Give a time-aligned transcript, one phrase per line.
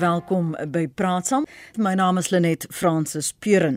[0.00, 1.44] Welkom by Praat Saam.
[1.76, 3.74] My naam is Lenet Fransis Puren.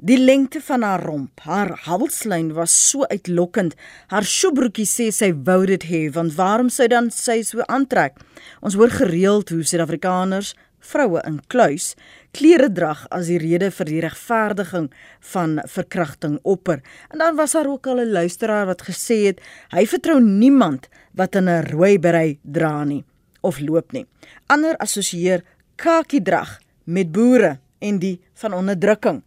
[0.00, 3.74] Die lengte van haar romp, haar halslyn was so uitlokkend.
[4.08, 8.16] Haar sjoebroekie sê sy wou dit hê, want waarom sou dan sy so aantrek?
[8.64, 10.54] Ons hoor gereeld hoe Suid-Afrikaners
[10.92, 11.92] vroue in kluis
[12.32, 14.88] klere drag as die rede vir die regverdiging
[15.34, 16.80] van verkrachting opper.
[17.12, 19.44] En dan was daar ook al 'n luisteraar wat gesê het
[19.76, 23.04] hy vertrou niemand wat in 'n rooi berei dra nie
[23.40, 24.06] of loop nie.
[24.46, 25.44] Ander assosieer
[25.76, 29.22] kakie drag met boere en die van onderdrukking.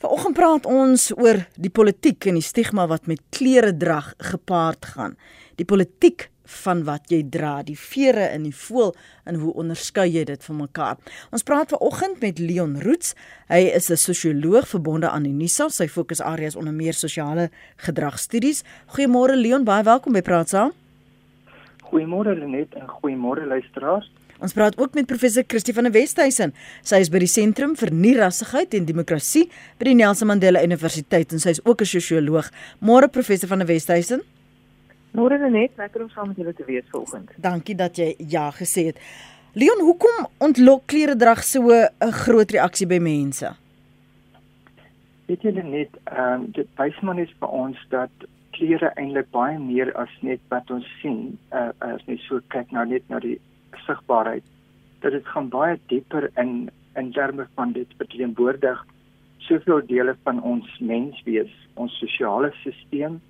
[0.00, 5.16] Vanoggend praat ons oor die politiek en die stigma wat met klere drag gepaard gaan.
[5.60, 6.30] Die politiek
[6.64, 8.94] van wat jy dra, die vere in die voël
[9.28, 10.98] en hoe onderskei jy dit van mekaar?
[11.34, 13.14] Ons praat vanoggend met Leon Roots.
[13.48, 15.68] Hy is 'n sosioloog verbonde aan Unisa.
[15.68, 18.62] Sy fokusareas onder meer sosiale gedragstudies.
[18.96, 20.72] Goeiemôre Leon, baie welkom by Praat Saam.
[21.90, 24.10] Goeiemôre Lenet en goeiemôre luisteraars.
[24.40, 26.54] Ons praat ook met professor Christie van der Westhuizen.
[26.86, 29.48] Sy is by die Sentrum vir Nierassigheid en Demokrasie
[29.80, 32.48] by die Nelson Mandela Universiteit en sy is ook 'n sosioloog.
[32.80, 34.22] Môre professor van der Westhuizen.
[35.12, 37.30] Môre net, lekker om saam met julle te wees vanoggend.
[37.36, 38.98] Dankie dat jy ja gesê het.
[39.52, 43.56] Leon, hoekom ontlok klere drag so 'n groot reaksie by mense?
[45.26, 48.10] Weet julle net, ehm um, dit wys maar net vir ons dat
[48.56, 52.84] klere eintlik baie meer as net wat ons sien, uh, as net so kyk nou
[52.86, 53.38] net na die
[53.86, 54.46] sigbaarheid
[55.00, 58.80] dat dit gaan baie dieper in in terme van dit verteenwoordig
[59.46, 63.20] soveel dele van ons menswees, ons sosiale stelsel,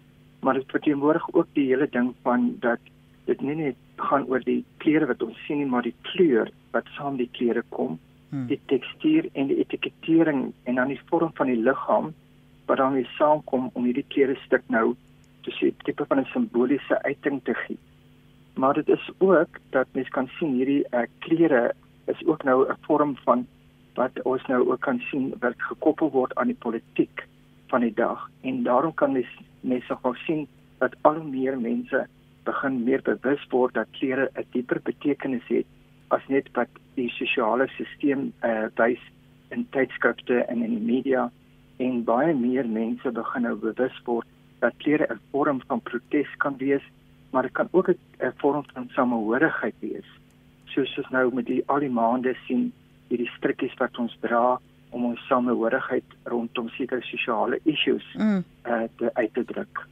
[0.40, 2.80] maar dit verteenwoordig ook die hele ding van dat
[3.28, 6.88] dit nie net gaan oor die klere wat ons sien nie, maar die kleur wat
[6.96, 7.98] saam die klere kom,
[8.30, 8.48] hmm.
[8.48, 12.10] die tekstuur en die etikettering en dan die vorm van die liggaam
[12.66, 14.94] wat dan weer saamkom om hierdie klere stuk nou
[15.40, 17.78] te sê tipe van 'n simboliese uiting te gee.
[18.54, 21.72] Maar dit is ook dat mens kan sien hierdie uh, klere
[22.06, 23.46] is ook nou 'n vorm van
[23.94, 27.26] wat ons nou ook kan sien wat gekoppel word aan die politiek
[27.66, 28.30] van die dag.
[28.40, 30.46] En daarom kan mens mense gou sien
[30.78, 32.06] dat al meer mense
[32.44, 35.66] begin meer bewus word dat klere 'n dieper betekenis het
[36.08, 39.02] as net wat die sosiale stelsel uh, wys
[39.48, 41.30] in tydskrifte en in die media.
[41.76, 44.26] En baie meer mense begin nou bewus word
[44.60, 46.82] dat klere 'n vorm van protes kan wees
[47.30, 47.96] maar dit kan ook 'n
[48.36, 50.08] vorm van samehorigheid wees.
[50.64, 52.72] Soos ons nou met die al die maande sien
[53.08, 54.60] hierdie strikkies wat ons dra
[54.90, 58.44] om ons samehorigheid rondom sekere sosiale issues mm.
[58.66, 59.86] uh, te uit te druk.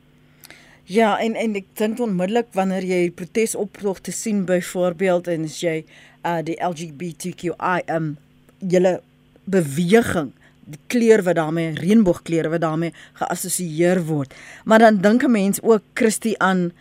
[0.85, 5.85] Ja, en en ek dink onmiddellik wanneer jy protesoptog te sien byvoorbeeld en as jy
[6.25, 8.17] uh die LGBTQI um
[8.59, 9.01] julle
[9.45, 10.33] beweging
[10.69, 14.35] die kleur wat daarmee reënboogkleure wat daarmee geassosieer word.
[14.65, 16.73] Maar dan dink 'n mens ook Christie aan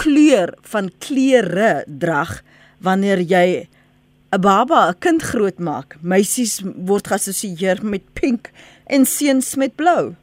[0.00, 2.40] kleur van klere drag
[2.80, 3.68] wanneer jy
[4.32, 5.96] 'n baba, 'n kind grootmaak.
[6.00, 8.50] Meisies word geassosieer met pink
[8.86, 10.14] en seuns met blou.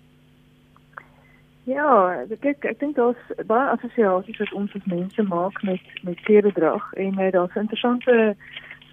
[1.64, 6.52] Ja, ek ek dink daar's baie assosiasies wat ons as mense maak met met klere
[6.54, 8.36] drag en uh, daar's interessante eh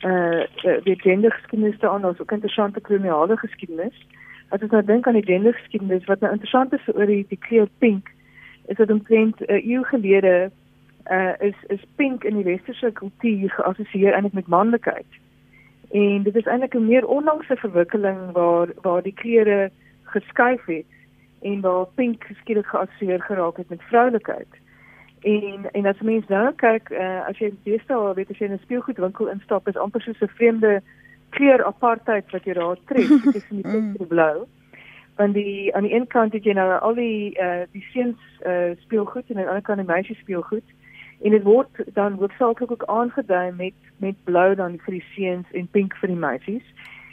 [0.04, 0.44] uh,
[0.84, 4.06] die gendergeskiedenis daar ons ook interessante koloniale geskiedenis.
[4.48, 7.68] As ons nou dink aan die gendergeskiedenis wat nou interessant is oor die, die kleur
[7.78, 8.10] pink,
[8.66, 10.50] is dit omtrent 'n uh, eeu gelede
[11.10, 15.10] uh is is pink in die westerse kultuur geassosieer eintlik met manlikheid.
[15.90, 19.70] En dit is eintlik 'n meer onlangse verwikkeling waar waar die kleure
[20.02, 20.92] geskuif het
[21.42, 24.48] en waar pink skielik geassosieer geraak het met vroulikheid.
[25.24, 28.64] En en as mens nou kyk, uh as jy deesdae weet as jy in 'n
[28.66, 30.82] speelgoedwinkel instap, is amper soos 'n vreemde
[31.30, 34.44] kleur apartheid wat jy daar tref tussen die pink en blou.
[35.16, 38.76] Want die aan die een kant het jy nou al die uh die seuns uh
[38.84, 40.68] speelgoed en aan die ander kant die meisies speelgoed
[41.24, 45.68] en dit word dan hoofsaaklik ook aangedui met met blou dan vir die seuns en
[45.72, 46.66] pink vir die meisies.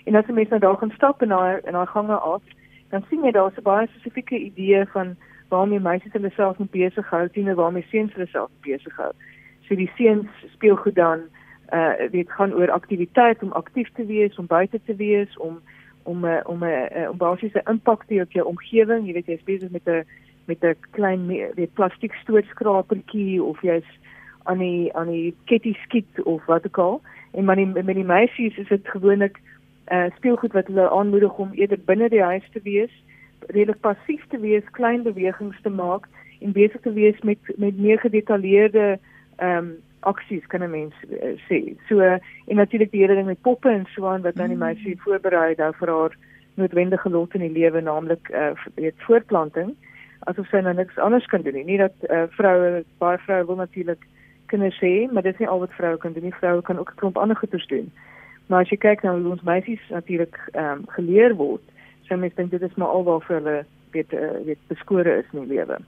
[0.05, 2.43] En as jy mens nou daar gaan stap en daar en daar gange af,
[2.89, 5.16] dan sien jy daar's 'n baie spesifieke idee van
[5.51, 9.12] waarmee meisies hulle self mee besig hou, sien waarmee seuns hulle self besig hou.
[9.67, 11.28] So die seuns speel goed dan
[11.75, 15.61] uh dit gaan oor aktiwiteit om aktief te wees, om buite te wees, om
[16.03, 19.05] om uh, om 'n uh, om basiese impak te hê op jou omgewing.
[19.08, 20.03] Jy weet jy is besig met 'n
[20.46, 23.90] met 'n klein weet plastiek stootskrapertjie of jy's
[24.43, 27.02] aan die aan die ketty skiet of wat ook al.
[27.31, 29.40] En maar met die meisies is dit gewoonlik
[29.91, 32.91] uh speelgoed wat hulle aanmoedig om eerder binne die huis te wees,
[33.47, 36.08] redelik passief te wees, klein bewegings te maak
[36.41, 38.99] en besig te wees met met meer gedetailleerde
[39.38, 39.72] ehm um,
[40.02, 41.76] aksies kan 'n mens uh, sê.
[41.88, 42.17] So uh,
[42.47, 44.64] en natuurlik die hele ding met poppe en so aan wat dan die mm.
[44.64, 46.17] meisie voorberei nou vir haar
[46.53, 49.76] noodwendige lot in die lewe, naamlik uh weet voortplanting.
[50.20, 51.66] Asof sy nou niks anders kan doen nie.
[51.66, 54.05] Nie dat uh, vroue baie vroue wil natuurlik
[54.46, 56.40] kinders hê, maar dit is nie al wat vroue kan doen nie.
[56.40, 57.91] Vroue kan ook 'n klomp ander goeders doen.
[58.47, 61.61] Maar as jy kyk na hoe ons meisies natuurlik ehm um, geleer word,
[62.11, 63.58] sê mens dink dit is maar alwaar vir hulle
[63.96, 65.79] weet uh, weet beskore is in die lewe.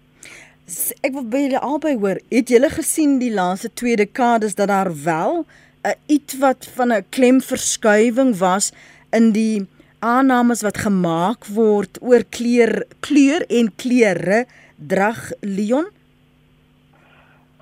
[1.04, 4.92] Ek wil by julle albei hoor, het julle gesien die laaste twee dekades dat daar
[5.04, 8.72] wel 'n uh, iets wat van 'n klemverskywing was
[9.12, 9.68] in die
[10.00, 14.46] aannames wat gemaak word oor kleur kleur en kleure
[14.78, 15.88] drag Leon?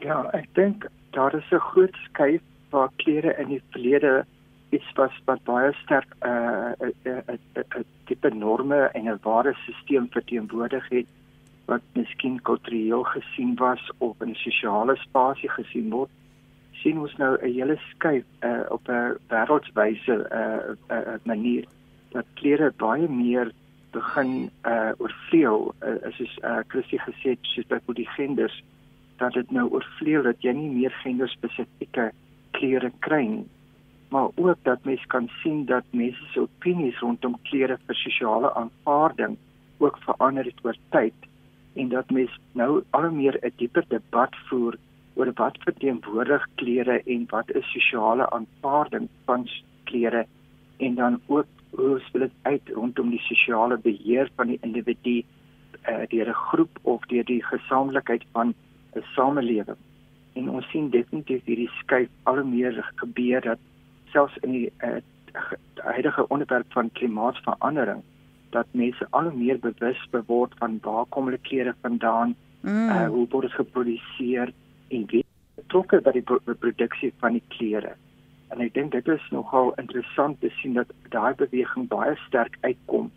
[0.01, 4.25] Ja, ek dink daar is 'n groot skuif waar klere in die verlede
[4.71, 8.29] iets was wat baie sterk 'n uh, 'n uh, 'n uh, 'n uh, uh, tipe
[8.29, 11.07] norme en 'n stelsel verteenwoordig het
[11.65, 16.09] wat miskien kultureel gesien was of in sosiale spasie gesien word
[16.71, 21.65] sien ons nou 'n hele skuif uh, op 'n wêreldwyse 'n uh, uh, manier
[22.11, 23.51] dat klere baie meer
[23.91, 28.63] begin uh, oorvleuel uh, soos uh, Christie gesê het soos by die genders
[29.17, 32.11] dat dit nou oorvleuel dat jy nie meer genderspesifieke
[32.51, 33.49] klere kry nie
[34.11, 39.37] maar ook dat mens kan sien dat mense se opinies rondom klere vir sosiale aanvaarding
[39.77, 41.27] ook verander het oor tyd
[41.73, 44.75] en dat mens nou al meer 'n dieper debat voer
[45.13, 49.47] oor wat verteenwoordig klere en wat is sosiale aanvaarding van
[49.83, 50.25] klere
[50.77, 55.23] en dan ook hoe speel dit uit rondom die sosiale beheer van die individu
[55.89, 58.53] uh, deur 'n groep of deur die gesamentlikheid van
[58.95, 59.77] 'n samelewing.
[60.33, 63.59] En ons sien definitief hierdie skuif al meer gebeur dat
[64.11, 64.99] selfs in die uh,
[65.81, 68.03] huidige onderwerp van klimaatsverandering
[68.51, 72.89] dat mense al meer bewus beword van waar kom hulle klere vandaan, mm.
[72.89, 74.51] uh, hoe word dit geproduseer
[74.91, 75.23] en wie
[75.55, 76.25] betrokke by die
[76.59, 77.95] produksie van die klere.
[78.51, 83.07] En ek dink dit is nogal interessant te sien dat daai beweging baie sterk uitkom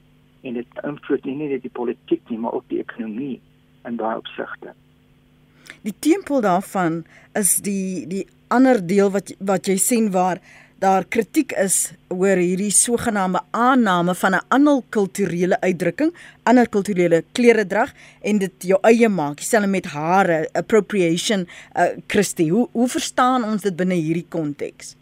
[0.44, 3.40] en dit invloed nie net die politiek nie, maar ook die ekonomie
[3.88, 4.74] in daai opsigte.
[5.82, 7.02] Die tempel daarvan
[7.34, 10.38] is die die ander deel wat wat jy sien waar
[10.84, 11.76] daar kritiek is
[12.12, 17.90] oor hierdie sogenaamde aanname van 'n ander kulturele uitdrukking, ander kulturele kleredrag
[18.22, 21.46] en dit jou eie maak, dieselfde met hare, appropriation,
[21.76, 22.50] uh, Christie.
[22.50, 24.96] Hoe hoe verstaan ons dit binne hierdie konteks?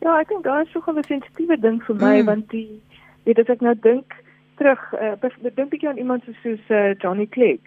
[0.00, 2.26] Ja, ek dink daar is so 'n sensitiewe ding vir my mm.
[2.26, 2.80] want die
[3.24, 4.14] weet as ek nou dink
[4.56, 7.60] terug, uh, dink ek aan iemand soos uh, Johnny Clegg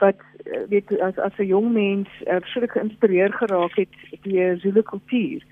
[0.00, 0.20] wat
[0.68, 3.92] weet as as 'n jong mens uh, verskriklik geïnspireer geraak het
[4.22, 5.42] deur Zulu kultuur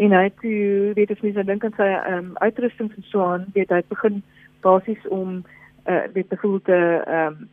[0.00, 3.46] en hy toe weet as mense dink aan sy ehm um, uitrusting en so aan
[3.54, 4.22] weet hy begin
[4.64, 5.40] basies om
[5.84, 7.48] eh uh, weet byvoorbeeld te ehm um,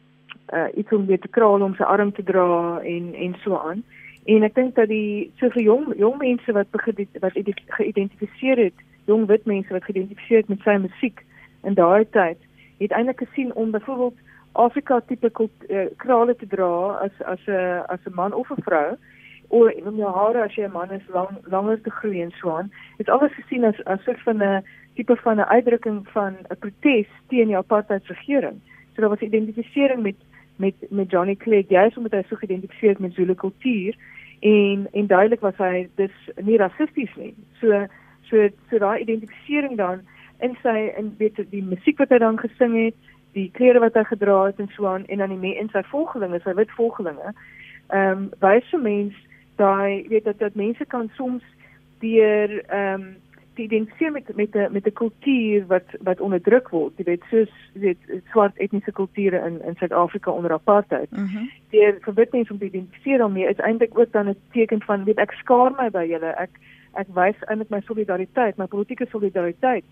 [0.54, 3.84] uh, iets om weer te kraal om sy arm te dra en en so aan.
[4.26, 7.36] En ek dink dat die soveel jong jong mense wat begin wat
[7.80, 11.24] geïdentifiseer het jong wit mense wat geïdentifiseer het met sy musiek
[11.64, 12.40] in daai tyd
[12.78, 14.20] het eintlik gesien om byvoorbeeld
[14.52, 16.72] Afrika tipe uh, krale te dra
[17.06, 18.98] as as 'n as 'n man of 'n vrou
[19.48, 22.32] oor en om jou hare as jy 'n man is lang langer te groei en
[22.32, 22.72] so aan.
[22.98, 24.64] Dit alles gesien as as soort van 'n
[24.96, 28.60] tipe van 'n uitdrukking van 'n protes teen die apartheidsregering.
[28.94, 30.16] So daar was identifisering met
[30.58, 33.96] met met Johnny Clegg, juist omdat hy so geïdentifiseer met Zulu kultuur
[34.40, 37.36] en en duidelik was hy dis nie rassisties nie.
[37.62, 37.86] So
[38.22, 40.02] so so daai identifisering dan
[40.40, 42.96] in sy in weet die musiek wat hy dan gesing het,
[43.34, 45.84] die klere wat hy gedra het en so aan en dan die mense in sy
[45.92, 47.34] volgelinge, sy wit volgelinge.
[47.88, 49.27] Ehm um, wyse mense
[49.58, 51.44] daai weet dat dat mense kan soms
[52.00, 53.16] deur ehm um,
[53.58, 56.94] die identifiseer met met 'n met 'n kultuur wat wat onderdruk word.
[56.98, 57.98] Jy weet soos weet
[58.32, 61.12] swart etniese kulture in in Suid-Afrika onder apartheid.
[61.12, 65.04] Mm die verbid mense om te identifiseer daarmee is eintlik ook dan 'n teken van
[65.04, 66.32] weet ek skaar my by julle.
[66.46, 66.50] Ek
[66.94, 69.84] ek wys eintlik my solidariteit, my politieke solidariteit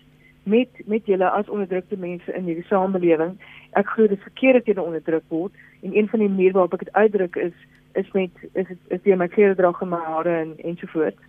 [0.42, 3.38] met met julle as onderdrukte mense in hierdie samelewing.
[3.70, 6.72] Ek glo dit is verkeerd dat julle onderdruk word en een van die maniere waarop
[6.72, 7.52] ek dit uitdruk is
[7.96, 11.22] is met is is deur my klere dra en my hare en ensovoorts.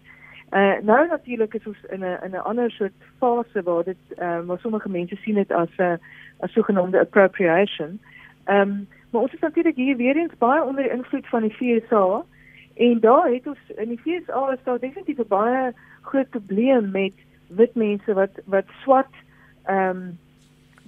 [0.50, 4.42] Uh nou natuurlik is ons in 'n in 'n ander soort fase waar dit ehm
[4.42, 5.98] uh, waar sommige mense sien dit as 'n uh,
[6.40, 8.00] as sogenaamde appropriation.
[8.46, 11.54] Ehm um, maar ons is natuurlik hier weer eens baie onder die invloed van die
[11.54, 12.24] FSA
[12.76, 17.14] en daar het ons in die FSA is daar definitief 'n baie groot probleem met
[17.48, 19.16] wit mense wat wat swart
[19.64, 20.18] ehm um,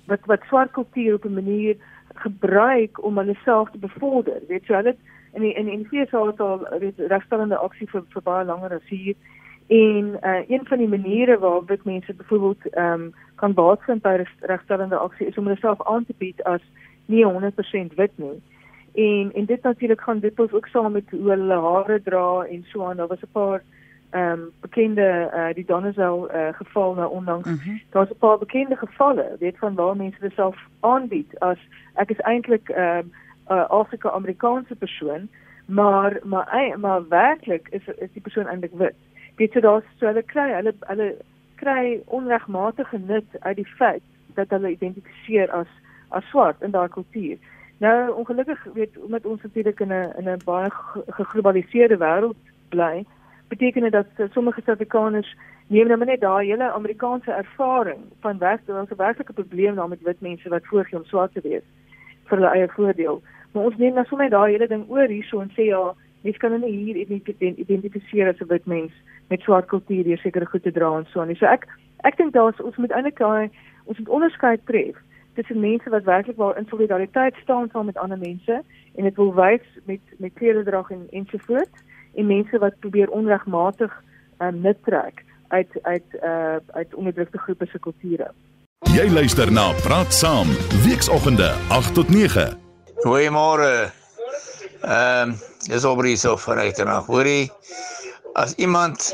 [0.06, 1.76] wat wat swart kultuur op 'n manier
[2.14, 4.42] gebruik om hulle self te bevorder.
[4.48, 4.96] Weet jy, hulle
[5.34, 6.68] in die, in die NVS het al
[6.98, 9.16] regstellende aksie vir vir baie langer as hier
[9.70, 14.26] en uh, een van die maniere waarop dit mense byvoorbeeld ehm um, kan baatvind by
[14.40, 16.62] regstellende aksie is om hulle self aan te bied as
[17.06, 18.42] nie 100% wit nie.
[18.94, 22.86] En en dit natuurlik gaan dit ook saam met hoe hulle hare dra en so
[22.86, 22.98] aan.
[22.98, 23.62] Daar was 'n paar
[24.10, 27.50] ehm um, bekende uh, die Donnezel uh, geval nou onlangs.
[27.50, 27.82] Mm -hmm.
[27.90, 31.58] Daar's 'n paar bekende gevalle, weet van waar mense hulle self aanbied as
[31.94, 33.12] ek is eintlik ehm um,
[33.50, 35.30] uh, Afrika-Amerikaanse persoon,
[35.66, 38.96] maar maar maar werklik is is die persoon eintlik wit.
[39.36, 41.10] Weet jy daar's so hulle kry hulle hulle
[41.56, 44.04] kry onregmatige nut uit die feit
[44.36, 45.68] dat hulle identifiseer as
[46.10, 47.38] as swart in daardie kultuur.
[47.80, 50.70] Nou ongelukkig weet omdat ons natuurlik in 'n in 'n baie
[51.08, 52.40] geglobaliseerde wêreld
[52.70, 53.06] bly,
[53.48, 55.36] beteken dit dat sommige Suid-Afrikaners
[55.68, 60.02] neem nou net daai hele Amerikaanse ervaring van werk, daar's 'n werklike probleem daar met
[60.02, 61.64] wit mense wat voorgee om swart te wees
[62.26, 63.22] vir hulle eie voordeel.
[63.52, 65.82] Maar ons neem nou sommer daai hele ding oor hierso en sê ja,
[66.22, 66.96] mens kan hulle hier
[67.58, 68.92] identifiseer as 'n wit mens
[69.30, 71.36] met swart kultuur hier sekere goed te dra en so aan.
[71.36, 71.68] So ek
[72.04, 73.50] ek dink daar's ons moet eintlik daai
[73.86, 74.96] ons moet onderskeid tref
[75.36, 78.62] tussen mense wat werklik wel in solidariteit staan saam met ander mense
[78.96, 81.84] en dit wil wys met met kleredrag en ensovoorts
[82.16, 84.04] en mense wat probeer onregmatig
[84.40, 88.32] um, nut trek uit uit uh uit onderdrukte groepe se kulture.
[88.96, 90.48] Jy luister na Praat Saam,
[90.86, 92.69] weekoggende 8 tot 9.
[93.04, 93.92] Goeiemôre.
[94.84, 95.36] Ehm, um,
[95.68, 97.00] dis oor hier so vanuit na.
[97.08, 97.52] Hoorie,
[98.36, 99.14] as iemand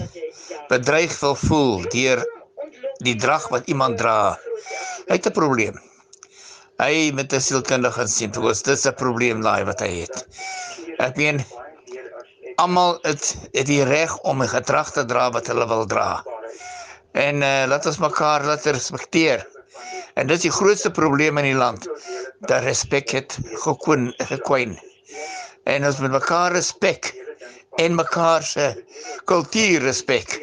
[0.70, 2.24] bedreig wil voel deur
[3.06, 4.38] die drag wat iemand dra,
[5.10, 5.78] het 'n probleem.
[6.82, 10.26] Hy met 'n sielkundige insien, dis 'n probleem daai wat hy het.
[10.98, 11.46] Ek meen
[12.58, 16.24] almal het het die reg om 'n gedrag te dra wat hulle wil dra.
[17.14, 19.46] En uh, laat ons mekaar laat respekteer.
[20.16, 21.88] En dit is die grootste probleem in die land.
[22.48, 24.78] Dat respek het gekoen gekwyn.
[25.68, 27.10] En ons moet mekaar respek
[27.84, 28.70] en mekaar se
[29.28, 30.38] kultuur respek.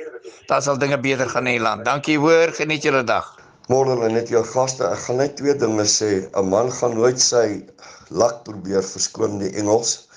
[0.50, 1.86] Dan sal dinge beter gaan in die land.
[1.88, 3.30] Dankie hoor, geniet julle dag.
[3.72, 4.84] Môre net jou gaste.
[4.84, 6.10] Ek gaan net twee dinge sê.
[6.36, 7.62] 'n Man gaan nooit sy
[8.10, 10.08] lak probeer verskoon die Engels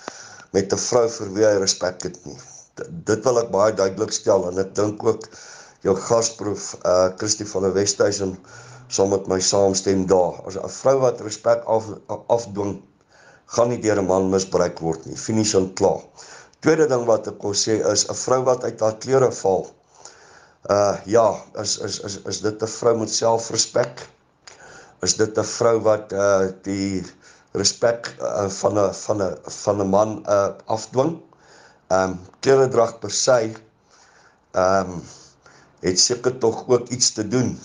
[0.52, 2.38] met 'n vrou vir wie hy respek het nie.
[3.08, 5.30] Dit wil ek baie duidelik stel en ek dink ook
[5.88, 8.36] jou gasproef uh Christie van der Westhuizen
[8.88, 10.42] saam met my saamstem daar.
[10.46, 11.86] As 'n vrou wat respek af
[12.28, 12.82] afdwing
[13.46, 15.18] gaan nie deur 'n man misbruik word nie.
[15.18, 16.02] Finies en klaar.
[16.60, 19.68] Tweede ding wat ek wil sê is 'n vrou wat uit haar klere val.
[20.70, 21.28] Uh ja,
[21.62, 24.08] is is is is dit 'n vrou met selfrespek?
[25.02, 27.04] Is dit 'n vrou wat uh die
[27.54, 31.22] respek uh, van 'n van 'n van 'n man uh afdwing.
[31.88, 33.54] Ehm um, kleredrag per se
[34.52, 35.04] ehm um,
[35.80, 37.60] het seker tog ook iets te doen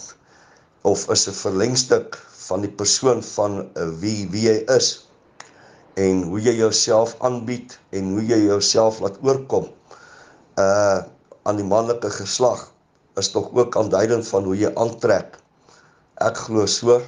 [0.83, 2.17] of is 'n verlengstuk
[2.49, 5.07] van die persoon van uh, wie wie jy is
[5.95, 9.69] en hoe jy jouself aanbied en hoe jy jouself laat oorkom
[10.59, 11.01] uh
[11.49, 12.69] aan die manlike geslag
[13.17, 15.39] is tog ook aanduidend van hoe jy aantrek.
[16.21, 17.01] Ek glo so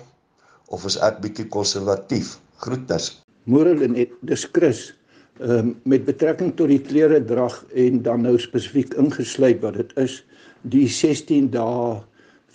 [0.72, 2.38] of is ek bietjie konservatief?
[2.64, 3.10] Groetnis.
[3.44, 4.92] Môre net dis Chris.
[5.40, 9.92] Ehm um, met betrekking tot die klere drag en dan nou spesifiek ingesluit wat dit
[10.00, 10.20] is
[10.72, 12.00] die 16 dae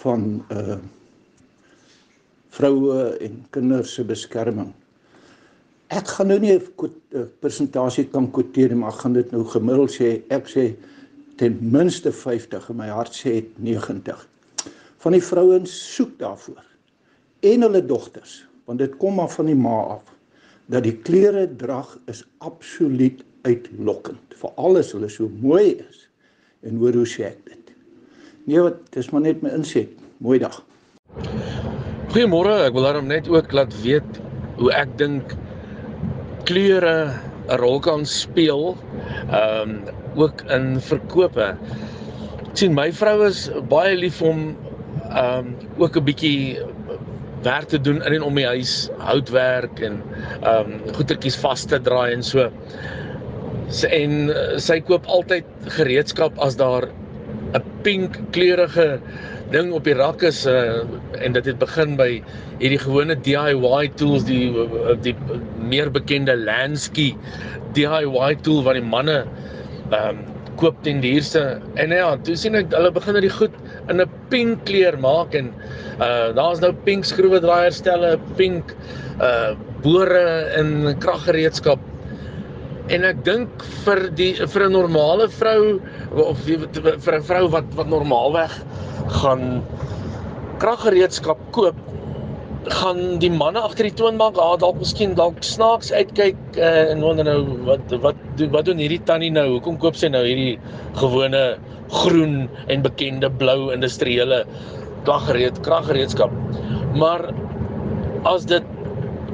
[0.03, 0.77] van uh
[2.57, 4.73] vroue en kinders se beskerming.
[5.93, 10.21] Ek gaan nou nie 'n persentasie kan kwoteer maar ek gaan dit nou gemiddeld sê.
[10.29, 10.75] Ek sê
[11.37, 14.27] ten minste 50 en my hart sê 90.
[14.97, 16.65] Van die vrouens soek daarvoor
[17.39, 20.13] en hulle dogters want dit kom maar van die ma af
[20.67, 26.07] dat die klere drag is absoluut uitlokkend veral as hulle so mooi is
[26.65, 27.75] en hoor hoe sê ek dit
[28.49, 30.59] nee wat dis maar net my inset mooi dag
[32.17, 34.15] goeiemôre ek wil daarom net ook laat weet
[34.57, 35.35] hoe ek dink
[36.49, 37.13] kleure
[37.45, 38.73] 'n rol kan speel
[39.29, 39.75] ehm um,
[40.17, 41.51] ook in verkope
[42.57, 44.57] sien my vrou is baie lief om
[45.11, 46.57] ehm um, ook 'n bietjie
[47.45, 50.01] werk te doen in en om die huis, houtwerk en
[50.41, 52.49] ehm um, goedertjies vas te draai en so.
[53.93, 55.45] En uh, sy koop altyd
[55.77, 56.89] gereedskap as daar
[57.53, 58.97] 'n pink kleurige
[59.51, 60.83] ding op die rak is uh,
[61.23, 62.09] en dit het begin by
[62.59, 64.51] hierdie gewone DIY tools die
[65.05, 65.15] die
[65.71, 67.13] meer bekende Lansky
[67.77, 69.21] DIY tool wat die manne
[69.91, 70.25] ehm um,
[70.57, 71.41] koop ten duurste
[71.77, 73.53] en ja, toe sien ek hulle begin dat die goed
[73.91, 75.51] in 'n pink kleur maak en
[76.01, 78.73] uh daar's nou pink skroewedraaier stelle, pink
[79.21, 80.25] uh bore
[80.57, 81.79] in kraggereedskap.
[82.89, 85.79] En ek dink vir die vir 'n normale vrou
[86.11, 88.57] of vir 'n vrou wat wat normaalweg
[89.07, 89.63] gaan
[90.61, 91.75] kraggereedskap koop,
[92.67, 97.27] gaan die manne agter die toonbank ah, dalk miskien dalk snaaks uitkyk uh, en wonder
[97.27, 99.45] nou wat wat wat doen hierdie tannie nou?
[99.55, 100.57] Hoekom koop sy nou hierdie
[100.99, 101.43] gewone
[101.93, 104.43] groen en bekende blou industriële
[105.07, 106.33] kraggereed kraggereedskap.
[106.99, 107.29] Maar
[108.27, 108.63] as dit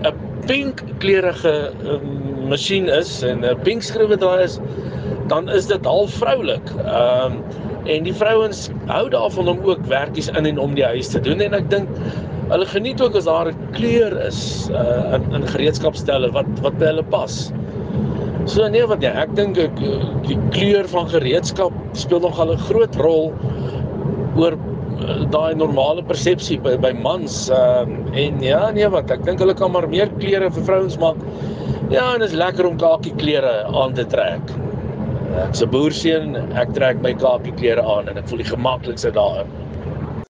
[0.03, 0.13] 'n
[0.45, 4.59] pink kleurige um, masjien is en 'n pink skroewe daar is,
[5.27, 6.69] dan is dit al vroulik.
[6.85, 7.43] Ehm um,
[7.89, 11.41] en die vrouens hou daarvan om ook werkies in en om die huis te doen
[11.43, 11.89] en ek dink
[12.51, 16.91] hulle geniet ook as daar 'n kleur is uh, in in gereedskapstelle wat wat by
[16.91, 17.51] hulle pas.
[18.45, 19.79] So nee wat ja, ek dink ek
[20.27, 23.33] die kleur van gereedskap speel nogal 'n groot rol
[24.35, 29.39] oor uh, daai normale persepsie by by mans uh, en ja nee wat ek dink
[29.39, 31.17] hulle kan maar meer klere vir vrouens maak.
[31.89, 34.41] Ja, en dit is lekker om kakie klere aan te trek.
[35.33, 39.49] 'n boerseun, ek trek my kakie klere aan en ek voel die gemaklikste daarin.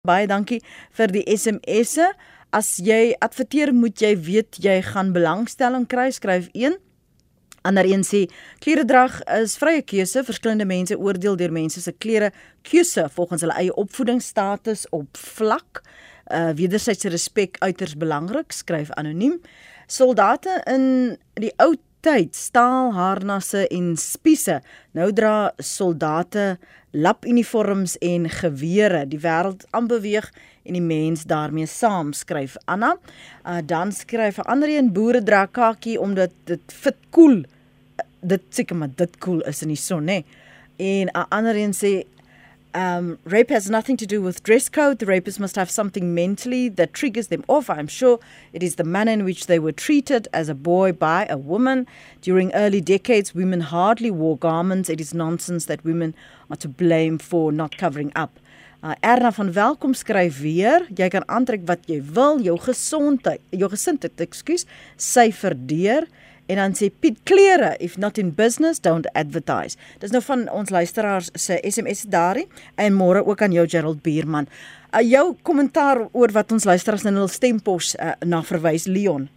[0.05, 0.61] Baie dankie
[0.97, 2.11] vir die SMS'e.
[2.51, 6.77] As jy adverteer, moet jy weet jy gaan belangstelling kry, skryf 1.
[7.63, 8.25] Ander een sê
[8.59, 10.23] kleredrag is vrye keuse.
[10.25, 12.31] Verskillende mense oordeel deur mense se klere
[12.61, 15.81] keuse volgens hulle eie opvoedingsstatus op vlak.
[16.31, 19.39] Uh wederwysige respek uiters belangrik, skryf anoniem.
[19.87, 24.59] Soldate in die ou tyd staal harnasse en spiese.
[24.97, 26.57] Nou dra soldate
[26.91, 29.05] lapuniforms en gewere.
[29.07, 30.27] Die wêreld aanbeweeg
[30.67, 32.97] en die mens daarmee saam, skryf Anna.
[33.45, 37.43] Uh, dan skryf 'n ander een boere dra kakie omdat dit fit cool.
[38.19, 40.21] Dit seker maar dit cool is in die son, hè.
[40.77, 42.05] En 'n ander een sê
[42.73, 44.99] Um, rape has nothing to do with dress code.
[44.99, 47.69] The rapists must have something mentally that triggers them off.
[47.69, 48.19] I'm sure
[48.53, 51.85] it is the manner in which they were treated as a boy by a woman.
[52.21, 54.89] During early decades, women hardly wore garments.
[54.89, 56.15] It is nonsense that women
[56.49, 58.39] are to blame for not covering up.
[58.83, 63.67] Uh, Erna van Welkom skryf weer, jy kan aantrek wat jy wil, jou gesondheid, jou
[63.69, 64.65] gesindheid, ekskuus,
[64.97, 66.07] sy verdeur.
[66.51, 69.77] En dan sê Piet klere if not in business don't advertise.
[70.03, 74.49] Dis nou van ons luisteraars se SMS daarin en môre ook aan jou Gerald Bierman.
[74.91, 79.29] Uh, jou kommentaar oor wat ons luisteraars in hul stempos uh, na verwys Leon.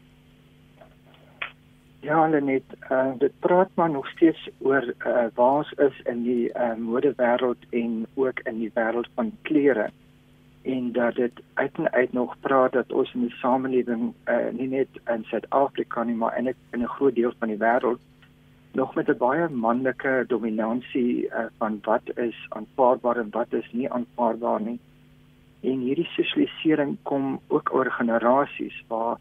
[2.04, 6.50] Ja, net uh, dit praat maar nog steeds oor uh, waar ons is in die
[6.50, 9.86] uh, modewêreld en ook in die wêreld van klere
[10.64, 14.68] en dat dit uit en uit nog praat dat ons in die samelewing uh, nie
[14.68, 18.00] net in Suid-Afrika nie maar in 'n in 'n groot deel van die wêreld
[18.72, 23.92] nog met 'n baie manlike dominansie uh, van wat is aanvaarbaar en wat is nie
[23.92, 24.80] aanvaarbaar nie.
[25.60, 29.16] En hierdie sosialisering kom ook oor generasies waar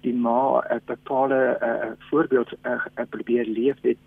[0.00, 3.98] die ma 'n bepaalde uh, voorbeeld uh, probeer leef het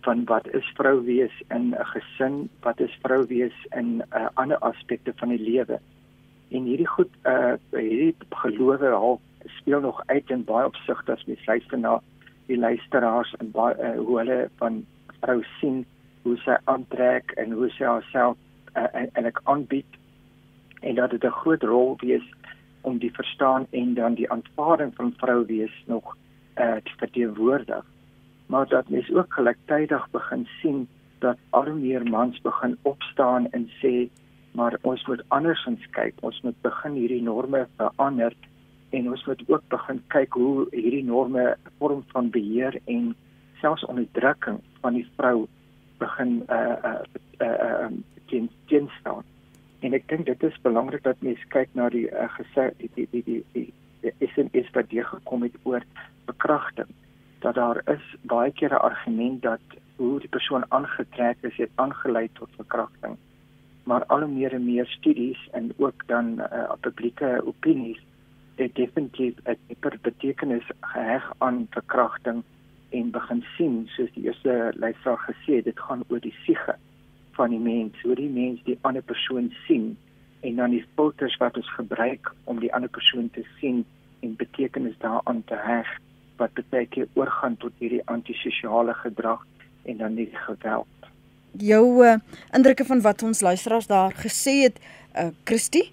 [0.00, 4.58] van wat is vrou wees in 'n gesin, wat is vrou wees in uh, ander
[4.58, 5.80] aspekte van die lewe
[6.52, 9.20] en hierdie goed uh hierdie gelowe al
[9.58, 12.00] speel nog uit in baie opsigte as mens luister na
[12.46, 14.84] die luisteraars en baie uh, hoe hulle van
[15.20, 15.82] vrou sien
[16.22, 18.38] hoe sy aantrek en hoe sy haarself
[18.76, 19.98] uh, en, en ek aanbied.
[20.82, 22.26] En dat dit 'n groot rol wees
[22.82, 26.16] om die verstaan en dan die aanvaarding van vrou wees nog
[26.58, 27.84] uh te verteenwoordig.
[28.46, 30.88] Maar dat mens ook gelyktydig begin sien
[31.18, 34.08] dat al meer mans begin opstaan en sê
[34.52, 36.14] maar ons moet andersins kyk.
[36.20, 38.36] Ons moet begin hierdie norme verander
[38.92, 43.14] en ons moet ook begin kyk hoe hierdie norme vorm van beheer en
[43.60, 45.46] selfs onderdrukking van die vrou
[46.02, 46.98] begin uh uh
[47.40, 49.24] uh um teen teen staan.
[49.80, 53.08] En ek dink dit is belangrik dat mense kyk na die uh, gesê die die
[53.10, 55.84] die die die en is wat hier gekom het oor
[56.26, 56.90] bekragting
[57.42, 59.64] dat daar is baie keer 'n argument dat
[59.96, 63.16] hoe die persoon aangetrek is het aangelei tot verkrachting
[63.82, 68.00] maar al hoe meer en meer studies en ook dan uh, publieke opinies
[68.54, 72.42] het definitief 'n dieper betekenis geheg aan verkrachting
[72.90, 76.76] en begin sien soos die eerste luisteraar gesê het dit gaan oor die siege
[77.30, 79.96] van die mens hoe die mens die ander persoon sien
[80.40, 83.84] en dan die filters wat ons gebruik om die ander persoon te sien
[84.20, 85.98] en betekenis daaraan te heg
[86.36, 89.46] wat baie keer oorgaan tot hierdie antisosiale gedrag
[89.82, 91.01] en dan die geweld
[91.58, 92.14] jou uh,
[92.52, 94.80] indrukke van wat ons luisteraars daar gesê het,
[95.16, 95.92] uh Christie?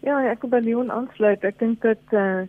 [0.00, 1.44] Ja, ek wil by Leon aansluit.
[1.44, 2.44] Ek dink dat uh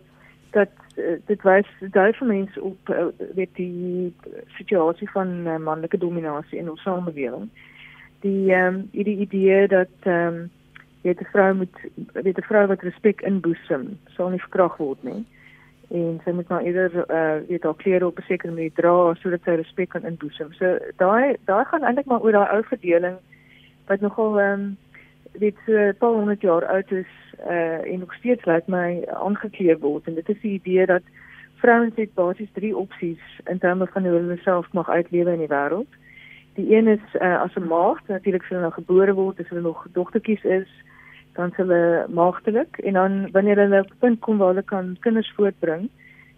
[0.56, 4.14] dat uh, dit wys dui vir mense op uh, weet die
[4.56, 7.50] situasie van uh, manlike dominasie in ons samelewing.
[8.24, 10.50] Die ehm um, die idee dat ehm um,
[11.02, 11.76] weet 'n vrou moet
[12.12, 15.24] weet 'n vrou wat respek inboesem, sal nie verkrag word nie
[15.90, 19.42] en sy moet nou eerder uh weet haar klere op 'n sekere manier dra sodat
[19.44, 20.52] sy respek kan inboesem.
[20.52, 23.18] So daai daai gaan eintlik maar oor daai ou verdeling
[23.86, 24.76] wat nogal ehm um,
[25.38, 27.12] dit so 'n paar honderd jaar oud is
[27.48, 31.02] uh en nog steeds lyk my aangekleed word en dit is die idee dat
[31.54, 35.54] vrouens het basies drie opsies in terme van hoe hulle self mag uitlewe in die
[35.54, 35.92] wêreld.
[36.54, 39.60] Die een is uh as 'n maagd, natuurlik as hulle nou gebore word, as hulle
[39.60, 40.68] nog dogtertjies is,
[41.36, 45.32] dan is hulle maagdelik en dan wanneer hulle op punt kom waar hulle kan kinders
[45.36, 45.88] voortbring,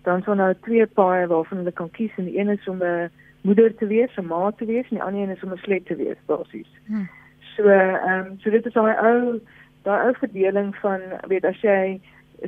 [0.02, 3.10] dan sal nou twee paaie waarvan hulle kan kies en die een is om 'n
[3.40, 5.86] moeder te wees, 'n ma te wees en die ander een is om 'n slet
[5.86, 6.70] te wees basies.
[6.86, 7.08] Hmm.
[7.56, 9.40] So ehm um, so dit is daai ou
[9.82, 12.00] daai ou verdeling van weet as jy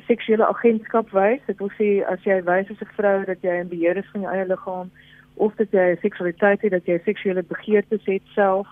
[0.06, 3.68] seksuele agentskap wys, dit wil sê as jy wys as 'n vrou dat jy in
[3.68, 4.90] beheer is van jou eie liggaam
[5.34, 8.68] of dat jy seksualiteit het, dat jy seksuele begeertes het self.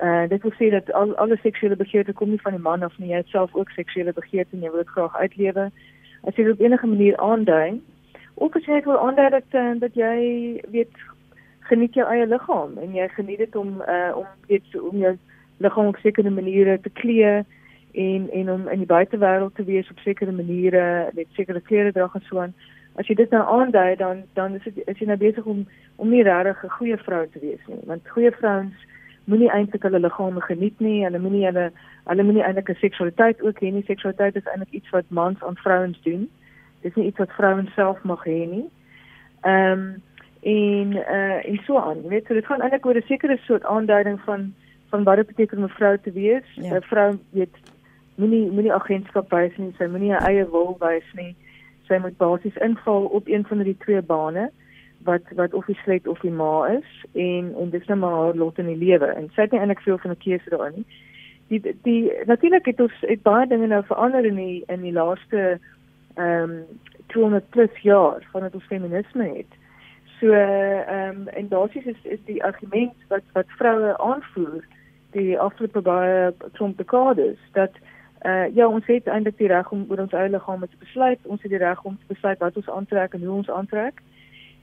[0.00, 2.98] Uh dit wil sê dat al alle seksuele begeertes kom nie van die man af
[2.98, 5.70] nie, jy het self ook seksuele begeertes en jy wil dit graag uitlewe.
[6.22, 7.80] As jy dit op enige manier aandui,
[8.34, 10.16] of as jy wil aandui dat uh, dat jy
[10.70, 10.92] weet
[11.68, 15.14] geniet jou eie liggaam en jy geniet dit om uh om weet om jou
[15.64, 17.32] liggaam op sekere maniere te klee
[17.96, 22.10] en en om in die buitewêreld te wees op sekere maniere met sekere klere dra
[22.12, 22.54] en so aan.
[22.96, 25.64] As jy dit nou aandui dan dan is dit is jy nou besig om
[25.96, 27.80] om nie regtig 'n goeie vrou te wees nie.
[27.84, 28.86] Want goeie vrouens
[29.26, 31.04] moenie eintlik hulle liggame geniet nie.
[31.04, 31.70] Hulle moenie hulle
[32.06, 33.84] hulle moenie eintlik 'n seksualiteit ook hê nie.
[33.86, 36.28] Seksualiteit is eintlik iets wat mans aan vrouens doen.
[36.80, 38.66] Dit is nie iets wat vrouens self mag hê nie.
[39.42, 40.02] Ehm um,
[40.42, 42.02] en uh en so aan.
[42.02, 44.54] Jy weet, so dit gaan eintlik oor 'n sekere soort aanduiding van
[44.90, 46.46] van wat dit beteken om 'n vrou te wees.
[46.56, 46.80] 'n ja.
[46.80, 47.56] Vrou weet
[48.14, 51.36] moenie moenie agentskap wys nie, sy moenie haar eie wil wys nie.
[51.88, 54.50] Sy moet basies inval op een van die twee bane
[55.06, 58.38] wat wat of die slet of die ma is en en dis nou maar haar
[58.42, 60.86] lot in die lewe en sy het nie eintlik veel van 'n keuse daarin nie.
[61.48, 65.58] Die die natuurlik het ons het baie dinge nou verander in die in die laaste
[66.14, 66.64] ehm um,
[67.06, 69.52] 200 plus jaar vandat ons feminisme het.
[70.20, 74.64] So ehm um, en basies is is die argument wat wat vroue aanvoer
[75.10, 77.70] die afgelope baie tromp dekades dat
[78.26, 81.42] uh ja ons het eintlik die reg om oor ons eie liggame te besluit ons
[81.42, 84.02] het die reg om te besluit wat ons aantrek en hoe ons aantrek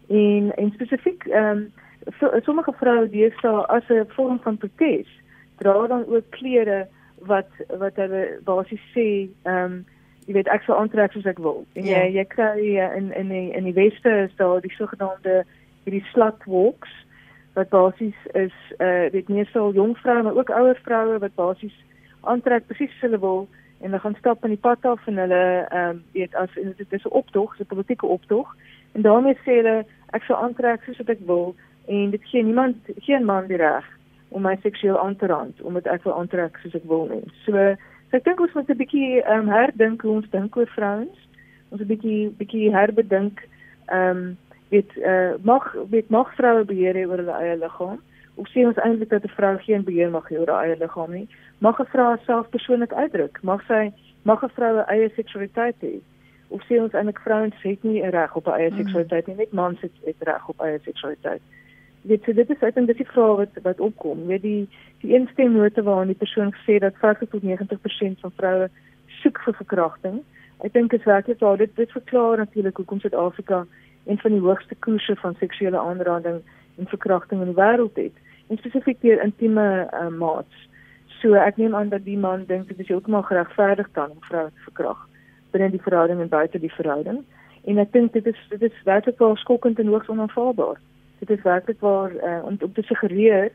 [0.08, 1.72] en en spesifiek ehm um,
[2.20, 5.10] so, sommige vroue deesdae as 'n vorm van protes
[5.58, 6.88] dra dan ook klere
[7.18, 9.86] wat wat hulle basies sê ehm um,
[10.26, 11.66] jy weet ek sou aantrek soos ek wil.
[11.74, 12.22] En jy ja.
[12.22, 15.44] jy kry uh, in in die in die weste is daar die sogenaamde
[15.84, 16.92] hierdie slut walks
[17.54, 21.76] wat basies is eh uh, dit meestal jong vroue maar ook ouer vroue wat basies
[22.22, 23.48] aantrek presies soos hulle wil
[23.80, 26.74] en hulle gaan stap in die pad af en hulle ehm um, weet as en
[26.78, 28.56] dit is 'n optog, 'n politieke optog
[28.94, 31.56] en daarmee sê hulle ek sou aantrek soos wat ek wil
[31.88, 33.86] en dit gee niemand geen man die reg
[34.30, 37.26] om my seksueel aan te rand omdat ek wil aantrek soos ek wil nie.
[37.46, 37.76] So
[38.14, 41.18] So ek dink ons moet 'n bietjie ehm um, herdink hoe ons dink oor vrouens.
[41.74, 43.42] Ons 'n bietjie bietjie herbedink
[43.90, 44.38] ehm um,
[44.70, 47.98] weet uh, mag weet mag vroue beheer oor hulle eie liggaam.
[48.38, 51.12] Of sê ons eintlik dat 'n vrou geen beheer mag hê oor haar eie liggaam
[51.12, 51.28] nie?
[51.58, 53.42] Mag 'n vrou haarself persoonlik uitdruk?
[53.42, 53.90] Mag sy
[54.30, 55.94] mag 'n vrou eie seksualiteit hê?
[56.54, 58.78] Of sê ons eintlik vrouens het nie 'n reg op 'n eie mm.
[58.78, 61.42] seksualiteit nie, net mans het, het reg op eie seksualiteit?
[62.04, 64.26] weet so dit is uit en dit is die vraag wat wat opkom.
[64.28, 64.70] Weet die
[65.02, 68.70] die eenstemnote waarin die persoon gesê dat 50 tot 90% van vroue
[69.22, 70.20] soek vir verkrachting
[70.68, 71.58] ek dink is werklik waar.
[71.58, 73.66] Dit dit verklaar natuurlik hoekom Suid-Afrika
[74.06, 76.42] een van die hoogste koerse van seksuele aanranding
[76.78, 78.16] en verkrachting in die wêreld het.
[78.48, 80.68] En spesifiek deur intieme uh, maats.
[81.22, 84.52] So ek neem aan dat die man dink dit is heeltemal geregverdig dan om vroue
[84.52, 85.13] te verkragt
[85.54, 87.22] binne die verhouding en buite die verhouding.
[87.70, 90.82] En ek dink dit is dit is werklik wel skokkend en hoogs onaanvaarbaar.
[91.20, 93.52] Dit is werklik waar uh, om, om te suggereer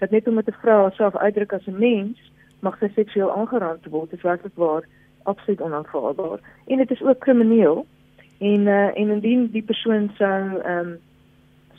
[0.00, 2.18] dat net omdat 'n vrou haarself uitdruk as 'n mens
[2.60, 4.12] mag sy seksueel aangerand word.
[4.12, 4.82] Is werklik waar
[5.22, 6.38] absoluut onaanvaarbaar.
[6.66, 7.86] En dit is ook krimineel.
[8.38, 10.98] En uh, en indien die persoon sou ehm um,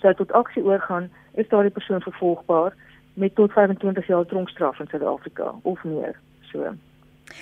[0.04, 2.74] sou tot aksie oorgaan is daardie persoon vervolgbaar
[3.14, 6.74] met tot 25 jaar tronkstraf in Suid-Afrika of meer so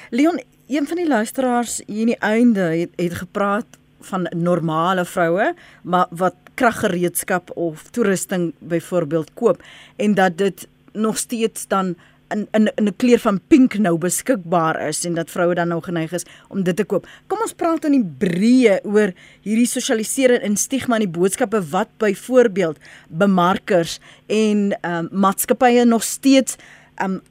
[0.09, 3.65] Leon een van die luisteraars hier in die einde het, het gepraat
[4.01, 9.63] van normale vroue maar wat kraggereedskap of toerusting byvoorbeeld koop
[9.95, 11.95] en dat dit nog steeds dan
[12.31, 15.81] in in in 'n kleur van pink nou beskikbaar is en dat vroue dan nou
[15.81, 17.07] geneig is om dit te koop.
[17.27, 21.87] Kom ons praat aan die breë oor hierdie sosialisering en stigma en die boodskappe wat
[21.97, 22.77] byvoorbeeld
[23.07, 26.55] bemarkers en um, maatskappye nog steeds
[27.03, 27.21] um,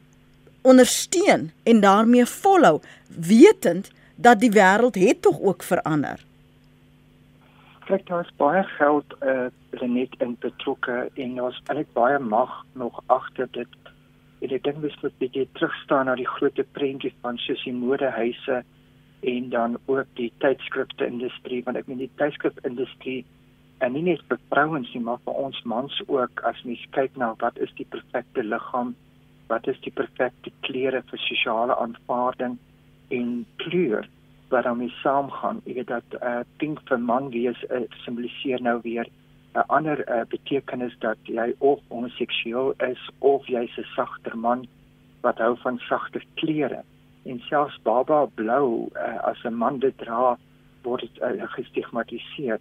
[0.63, 6.21] ondersteun en daarmee volhou wetend dat die wêreld het tog ook verander
[7.91, 9.49] kyk daar's baie geld uh
[9.81, 13.91] net in betrokke en ons eintlik baie mag nog agter dit.
[14.41, 18.61] En ek dink mens moet bietjie terugstaan na die groot prentjie van Sissy modehuise
[19.33, 23.25] en dan ook die tydskrifte industrie want ek meen die tydskrif industrie
[23.85, 27.33] en nie net vir vrouens nie maar vir ons mans ook as mens kyk na
[27.43, 28.95] wat is die perfekte liggaam
[29.51, 32.57] wat is die perfekte klere vir sosiale aanvaarding
[33.11, 33.31] en
[33.63, 34.07] kleur
[34.51, 35.61] wat daarmee saamgaan.
[35.65, 39.99] Jy weet dat uh, pink vir man wees uh, simboliseer nou weer 'n uh, ander
[40.07, 44.67] uh, betekenis dat jy of homoseksueel is of jy's 'n sagter man
[45.23, 46.83] wat hou van sagte klere.
[47.25, 50.39] En selfs baba blou uh, as 'n man dit dra
[50.83, 52.59] word dit uh, gestigmatiseer.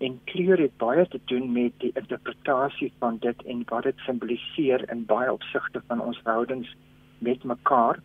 [0.00, 4.84] En kleur het baie te doen met die interpretasie van dit en wat dit simboliseer
[4.90, 6.76] in baie opsigte van ons verhoudings
[7.18, 8.00] met mekaar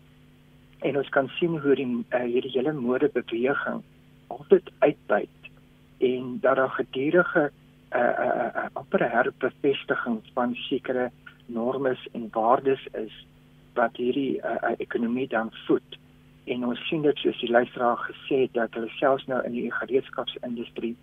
[0.80, 3.80] en ons kan sien hoe die uh, hierdie hele modebeweging
[4.28, 5.52] altyd uitbuit
[5.98, 11.12] en dat daar gedurende 'n uh, 'n uh, uh, amper herbevestiging van sekere
[11.46, 13.26] normes en waardes is
[13.74, 16.00] wat hierdie uh, uh, ekonomie dan voed.
[16.46, 19.72] En ons sien dit soos die luisteraar gesê het dat hulle selfs nou in die
[19.72, 20.96] gereedskapsindustrie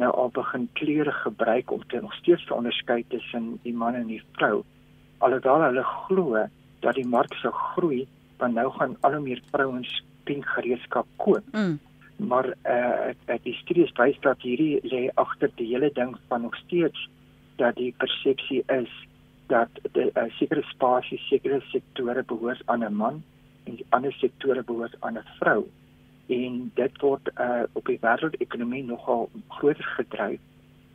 [0.00, 4.06] nou al begin kleure gebruik om te nog steeds te onderskei tussen die man en
[4.06, 4.62] die vrou.
[5.18, 6.46] Alhoewel hulle glo
[6.80, 8.04] dat die mark sou groei,
[8.38, 11.44] want nou gaan al hoe meer vrouens pink gereedskap koop.
[11.52, 11.78] Mm.
[12.16, 16.56] Maar eh uh, die studie wys dat hierdie lê agter die hele ding van nog
[16.56, 17.08] steeds
[17.56, 18.90] dat die persepsie is
[19.46, 23.22] dat die uh, sekere spasies, sekere sektore behoort aan 'n man
[23.64, 25.66] en die ander sektore behoort aan 'n vrou
[26.26, 30.40] en dit word uh, op die wêreldekonomie nogal groter gedryf.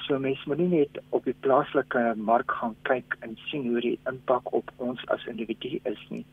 [0.08, 4.00] So mense moet nie net op die plaaslike mark gaan kyk en sien hoe die
[4.10, 6.26] impak op ons as individu is nie.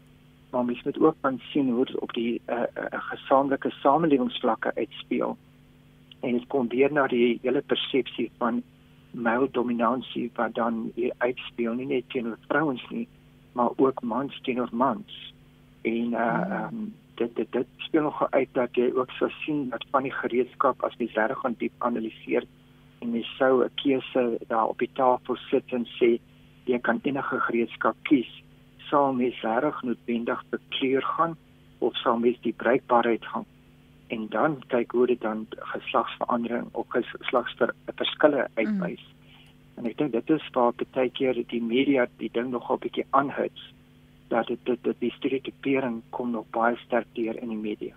[0.50, 5.36] Maar mens moet ook van sien hoe dit op die uh, uh, gesamentlike samelewingsvlakke uitspeel.
[6.20, 8.62] En dit kom weer na die hele persepsie van
[9.10, 13.08] male dominansie wat dan uitspeel nie net teenoor vrouens nie,
[13.52, 15.34] maar ook mans teenoor mans.
[15.82, 19.84] En uh um, dit dit dit speel nog uit dat jy ook sou sien dat
[19.90, 22.46] van die gereedskap as mens reg gaan diep analiseer
[23.04, 26.18] en jy sou 'n keuse daar op die tafel sit en sê
[26.64, 28.32] jy kan enige gereedskap kies
[28.90, 31.36] sal mens reg noodwendig vir kleur gaan
[31.78, 33.46] of sal mens die bruikbaarheid gaan
[34.08, 39.02] en dan kyk hoe dit dan geslagsverandering of geslagsverskille uitwys.
[39.02, 39.14] Hmm.
[39.76, 43.72] En ek dink dit is waar baie keer die media die ding nogal bietjie aanhits
[44.28, 47.94] dat dit dit die stereotipering kom nog baie sterk deur in die media.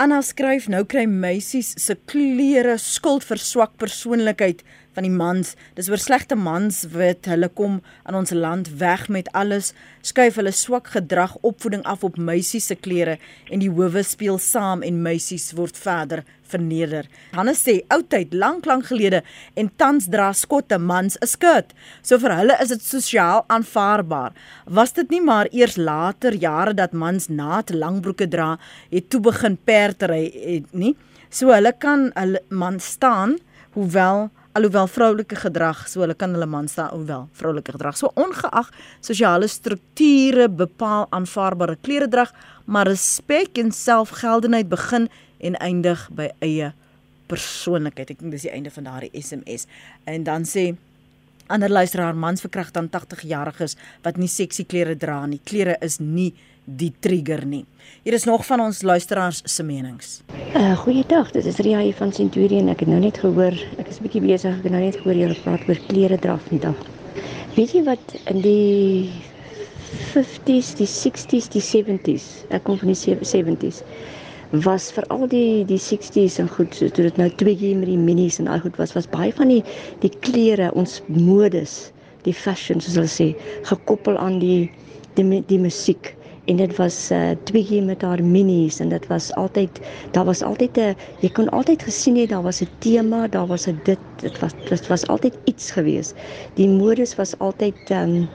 [0.00, 4.62] Anna skryf nou kry meisies se klere skuld vir swak persoonlikheid
[4.96, 5.54] van die mans.
[5.76, 10.52] Dis oor slegte mans wat hulle kom aan ons land weg met alles, skuif hulle
[10.56, 13.18] swak gedrag opvoeding af op meisies se klere
[13.50, 17.08] en die howe speel saam en meisies word verder verneder.
[17.36, 19.22] Hannes sê oudtyd lank lank gelede
[19.56, 21.74] en tans dra skotte mans 'n skirt.
[22.02, 24.32] So vir hulle is dit sosiaal aanvaarbaar.
[24.66, 28.58] Was dit nie maar eers later jare dat mans naat langbroeke dra
[28.90, 30.96] het toe begin perdery het nie.
[31.30, 33.38] So hulle kan hulle man staan
[33.74, 38.70] hoewel alhoewel vroulike gedrag so hulle kan hulle man staan hoewel vroulike gedrag so ongeag
[39.06, 42.32] sosiale strukture bepaal aanvaarbare klere drag
[42.66, 45.06] maar respek en selfgeldenheid begin
[45.40, 46.72] en eindig by eie
[47.30, 49.66] persoonlikheid ek dink dis die einde van daardie SMS
[50.10, 50.70] en dan sê
[51.50, 55.98] ander luisteraar mans verkragt dan 80 jariges wat nie seksie klere dra nie klere is
[56.00, 56.32] nie
[56.78, 57.64] die trigger nie.
[58.04, 60.20] Hier is nog van ons luisteraars se menings.
[60.54, 62.68] Uh goeiedag, dit is Ria hier van Centurion.
[62.70, 65.18] Ek het nou net gehoor, ek is 'n bietjie besig, ek het nou net gehoor
[65.18, 66.76] julle praat oor klere dra vandag.
[67.56, 69.10] Weet jy wat in die
[70.14, 73.82] 50s, die 60s, die 70s, ek kom van die 70s
[74.50, 77.98] was vir al die die 60s en goed so toe dit nou twee met die
[77.98, 79.62] minis en al goed was was baie van die
[80.02, 81.92] die klere ons modes
[82.26, 83.28] die fashion soos hulle sê
[83.70, 84.70] gekoppel aan die
[85.14, 86.14] die die musiek
[86.50, 89.80] en dit was uh, twee met haar minis en dit was altyd
[90.16, 93.68] daar was altyd 'n jy kon altyd gesien het daar was 'n tema, daar was
[93.68, 96.12] 'n dit dit was dit was altyd iets gewees.
[96.54, 98.28] Die modes was altyd um,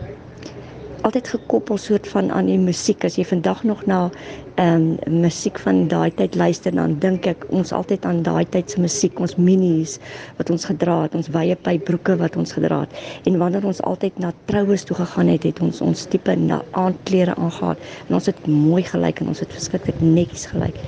[1.06, 3.04] altyd gekoppel soort van aan die musiek.
[3.06, 4.10] As jy vandag nog na
[4.56, 8.72] ehm um, musiek van daai tyd luister, dan dink ek ons altyd aan daai tyd
[8.72, 9.98] se musiek, ons minis
[10.39, 12.96] wat ons gedra het, ons wye pypbroeke wat ons gedra het.
[13.30, 16.38] En wanneer ons altyd na troues toe gegaan het, het ons ons tipe
[16.72, 20.80] aandklere aangetree en ons het mooi gelyk en ons het verskriklik netjies gelyk.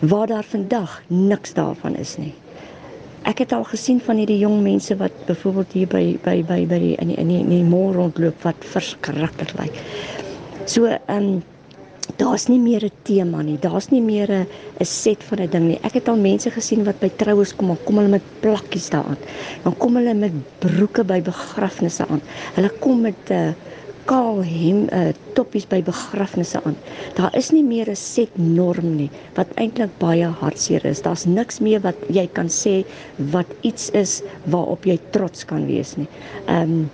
[0.00, 2.34] Waar daar vandag niks daarvan is nie
[3.28, 6.80] ek het al gesien van hierdie jong mense wat byvoorbeeld hier by by by by
[6.98, 9.80] in die, in die, in die mall rondloop wat verskriklik lyk.
[10.64, 11.42] So ehm um,
[12.16, 13.58] daar's nie meer 'n tema nie.
[13.58, 14.46] Daar's nie meer 'n
[14.80, 15.78] 'n set van 'n ding nie.
[15.82, 19.18] Ek het al mense gesien wat by troues kom, kom hulle met plakkies daaraan.
[19.62, 22.20] Dan kom hulle met broeke by begrafnisse aan.
[22.54, 23.54] Hulle kom met 'n uh, eh,
[24.10, 26.76] kaal hem uh, toppies by begrafnisse aan.
[27.18, 31.02] Daar is nie meer 'n set norm nie wat eintlik baie hartseer is.
[31.02, 32.84] Daar's niks meer wat jy kan sê
[33.34, 36.08] wat iets is waarop jy trots kan wees nie.
[36.46, 36.90] Ehm um,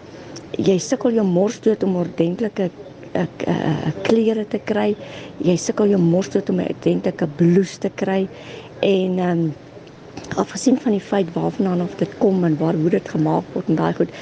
[0.58, 2.70] jy sukkel jou mors dood om ordentlike
[3.16, 4.94] ek uh, uh, klere te kry.
[5.40, 8.28] Jy sukkel jou mors dood om 'n ordentlike blouse te kry
[8.80, 9.54] en ehm um,
[10.36, 13.78] afgesien van die feit waarvandaan of dit kom en waar hoe dit gemaak word en
[13.78, 14.12] daai goed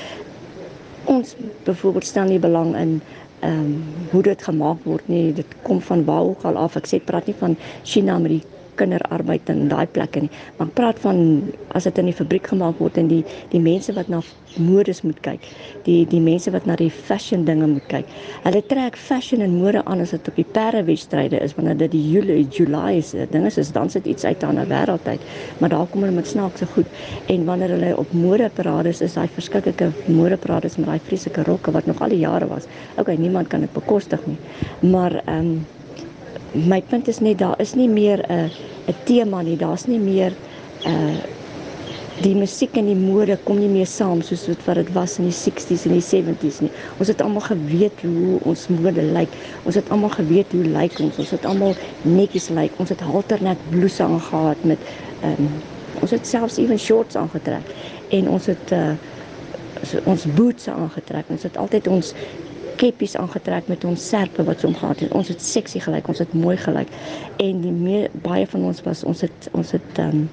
[1.05, 3.01] ons byvoorbeeld stel nie belang in
[3.45, 5.33] ehm um, hoe dit gemaak word nie.
[5.33, 6.77] Dit kom van waar ook al af.
[6.77, 8.43] Ek sê praat nie van China met die
[8.81, 10.31] kinderarbeid in daai plekke nie.
[10.59, 11.19] Maar ek praat van
[11.75, 14.23] as dit in die fabriek gemaak word en die die mense wat na
[14.61, 15.47] modes moet kyk,
[15.87, 18.11] die die mense wat na die fashion dinge moet kyk.
[18.45, 22.03] Hulle trek fashion en mode aan as dit op die perdewedstryde is wanneer dit die
[22.13, 23.15] Julie July is.
[23.33, 25.21] Dinge is dan sit iets uit aan 'n wêreldtyd,
[25.59, 26.87] maar daar kom hulle met snaakse goed
[27.27, 32.01] en wanneer hulle op modeparades is, daai verskillike modeparades met daai vreeslike rokke wat nog
[32.01, 32.65] al die jare was.
[32.97, 34.39] Okay, niemand kan dit bekostig nie.
[34.81, 35.67] Maar ehm um,
[36.55, 38.51] my punt is net daar is nie meer 'n
[38.89, 39.57] 'n tema nie.
[39.57, 40.33] Daar's nie meer
[40.85, 41.17] 'n uh,
[42.23, 45.35] die musiek en die mode kom nie meer saam soos wat dit was in die
[45.35, 46.71] 60s en die 70s nie.
[46.99, 49.29] Ons het almal geweet hoe ons mode lyk.
[49.65, 51.19] Ons het almal geweet hoe lyk ons.
[51.19, 52.73] Ons het almal netjies lyk.
[52.79, 54.79] Ons het halterneck blouse aangetree met
[55.23, 55.51] ehm um,
[56.03, 57.63] ons het selfs ewen shorts aangetrek
[58.11, 58.95] en ons het uh,
[60.05, 61.25] ons boots aangetrek.
[61.29, 62.15] Ons het altyd ons
[62.81, 65.13] keppies aangetrek met ons serpe wat so omgaan het.
[65.13, 66.91] Ons het seksie gelyk, ons het mooi gelyk.
[67.43, 70.29] En die meer, baie van ons was ons het ons het um,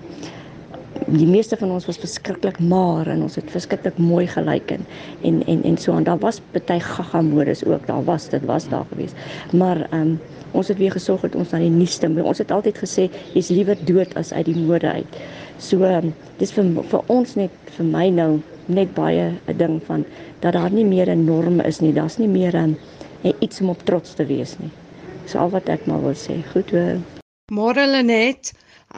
[1.07, 4.85] die meeste van ons was verskriklik maar en ons het verskriklik mooi gelyk en
[5.27, 7.87] en en, en so en daar was baie gaga modes ook.
[7.87, 9.15] Daar was dit was daar gewees.
[9.51, 10.19] Maar um,
[10.51, 13.77] ons het weer gesorg dat ons na die nuusste ons het altyd gesê jy's liewer
[13.85, 15.21] dood as uit die mode uit.
[15.57, 18.31] So um, dis vir vir ons net vir my nou
[18.73, 20.05] net baie 'n ding van
[20.39, 21.93] dat daar nie meer 'n norm is nie.
[21.93, 22.77] Daar's nie meer 'n
[23.39, 24.71] iets om op trots te wees nie.
[25.23, 26.41] Dis al wat ek maar wil sê.
[26.53, 26.97] Goed hoor.
[27.51, 28.53] Môre Lenet.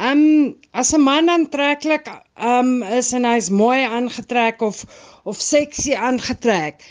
[0.09, 2.07] Um as 'n man aantreklik
[2.41, 4.85] um is en hy's mooi aangetrek of
[5.23, 6.81] of seksie aangetrek,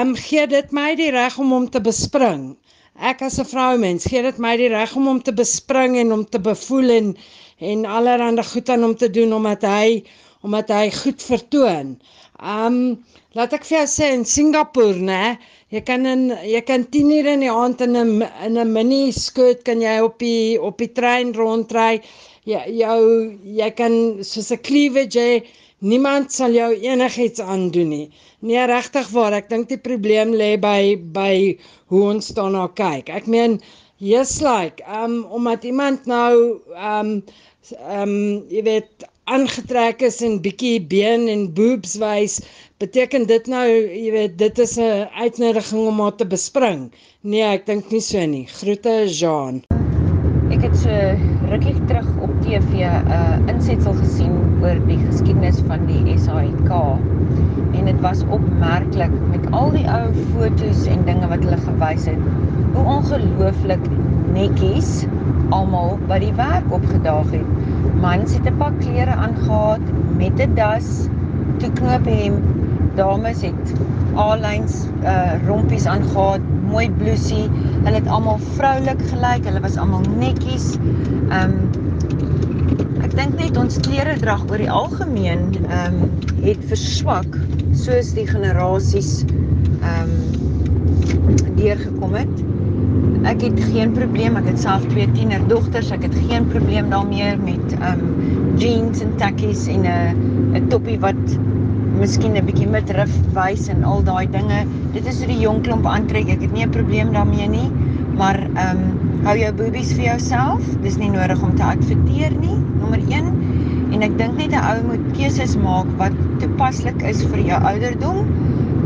[0.00, 2.56] um gee dit my die reg om hom te bespring.
[2.94, 6.24] Ek as 'n vrouemens gee dit my die reg om hom te bespring en om
[6.24, 7.16] te bevoel en
[7.58, 10.04] en allerlei goed aan hom te doen omdat hy
[10.42, 11.98] omdat hy goed vertoon.
[12.42, 13.04] Um
[13.38, 15.38] laat ek vir jou sê in Singapore, né,
[15.70, 19.12] jy kan in jy kan 10 ure in die aand in 'n in 'n mini
[19.12, 22.02] skirt kan jy op die op die trein rondry.
[22.44, 25.42] Jy jou jy kan soos 'n cleavage hê.
[25.80, 28.10] Niemand sal jou enigiets aandoen nie.
[28.40, 33.10] Nee, regtig waar, ek dink die probleem lê by by hoe ons daarna kyk.
[33.10, 33.60] Ek meen,
[33.98, 37.22] yes like, um omdat iemand nou um
[37.88, 38.14] um
[38.48, 42.34] jy weet aangetrek is en bietjie been en boobs wys,
[42.82, 46.90] beteken dit nou, jy weet, dit is 'n uitnodiging om haar te bespring.
[47.22, 48.44] Nee, ek dink nie so nie.
[48.60, 49.62] Groete Jean.
[50.52, 50.92] Ek het so
[51.48, 56.70] rukkie terug op TV 'n uh, insetsel gesien oor die geskiedenis van die SAIK
[57.74, 62.20] en dit was opmerklik met al die ou fotos en dinge wat hulle gewys het.
[62.74, 63.88] Hoe ongelooflik
[64.36, 65.06] netjies
[65.50, 67.63] almal by die werk opgedaag het
[68.00, 71.08] mans het 'n pak klere aangetree met 'n das,
[71.58, 72.34] toe knoop hem.
[72.94, 73.74] Dames het
[74.16, 77.48] A-lines uh rompies aangetree, mooi blousie.
[77.84, 79.44] Hulle het almal vroulik gelyk.
[79.44, 80.74] Hulle was almal netjies.
[81.30, 81.54] Um
[83.02, 85.42] ek dink net ons kleredrag oor die algemeen
[85.82, 85.96] um
[86.42, 87.38] het verswak
[87.72, 89.24] soos die generasies
[89.82, 90.10] um
[91.56, 92.44] deurgekom het
[93.28, 94.36] ek het geen probleem.
[94.36, 95.90] Ek het self twee tienerdogters.
[95.94, 98.02] Ek het geen probleem daarmee met um
[98.60, 101.36] jeans en takkies en 'n 'n toppie wat
[102.00, 104.66] miskien 'n bietjie midrif wys en al daai dinge.
[104.92, 106.28] Dit is hoe die jong klomp aantrek.
[106.28, 107.70] Ek het nie 'n probleem daarmee nie.
[108.16, 108.80] Maar um
[109.24, 110.62] hou jou boobies vir jouself.
[110.82, 112.58] Dis nie nodig om te adverteer nie.
[112.80, 113.32] Nommer 1
[113.92, 118.26] en ek dink net 'n ou moet keuses maak wat toepaslik is vir jou ouderdom.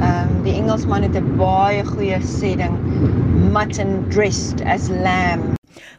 [0.00, 2.78] Ehm um, die Engelsman het 'n baie goeie sê ding
[3.58, 5.56] mutton dressed as lamb.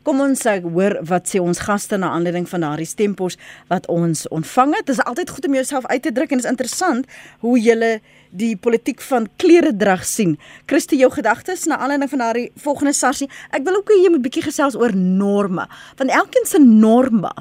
[0.07, 3.35] Kom ons sê hoor wat sê ons gaste na aanleiding van daardie stempos
[3.67, 4.85] wat ons ontvang het.
[4.87, 7.09] Dit is altyd goed om jouself uit te druk en dit is interessant
[7.43, 7.89] hoe jy
[8.31, 10.37] die politiek van kleredrag sien.
[10.71, 13.27] Christo jou gedagtes na aanleiding van daardie volgende sarsie.
[13.51, 15.65] Ek wil ook hê jy moet bietjie gesels oor norme.
[15.99, 17.33] Want elkeen se norme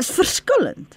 [0.00, 0.96] is verskillend.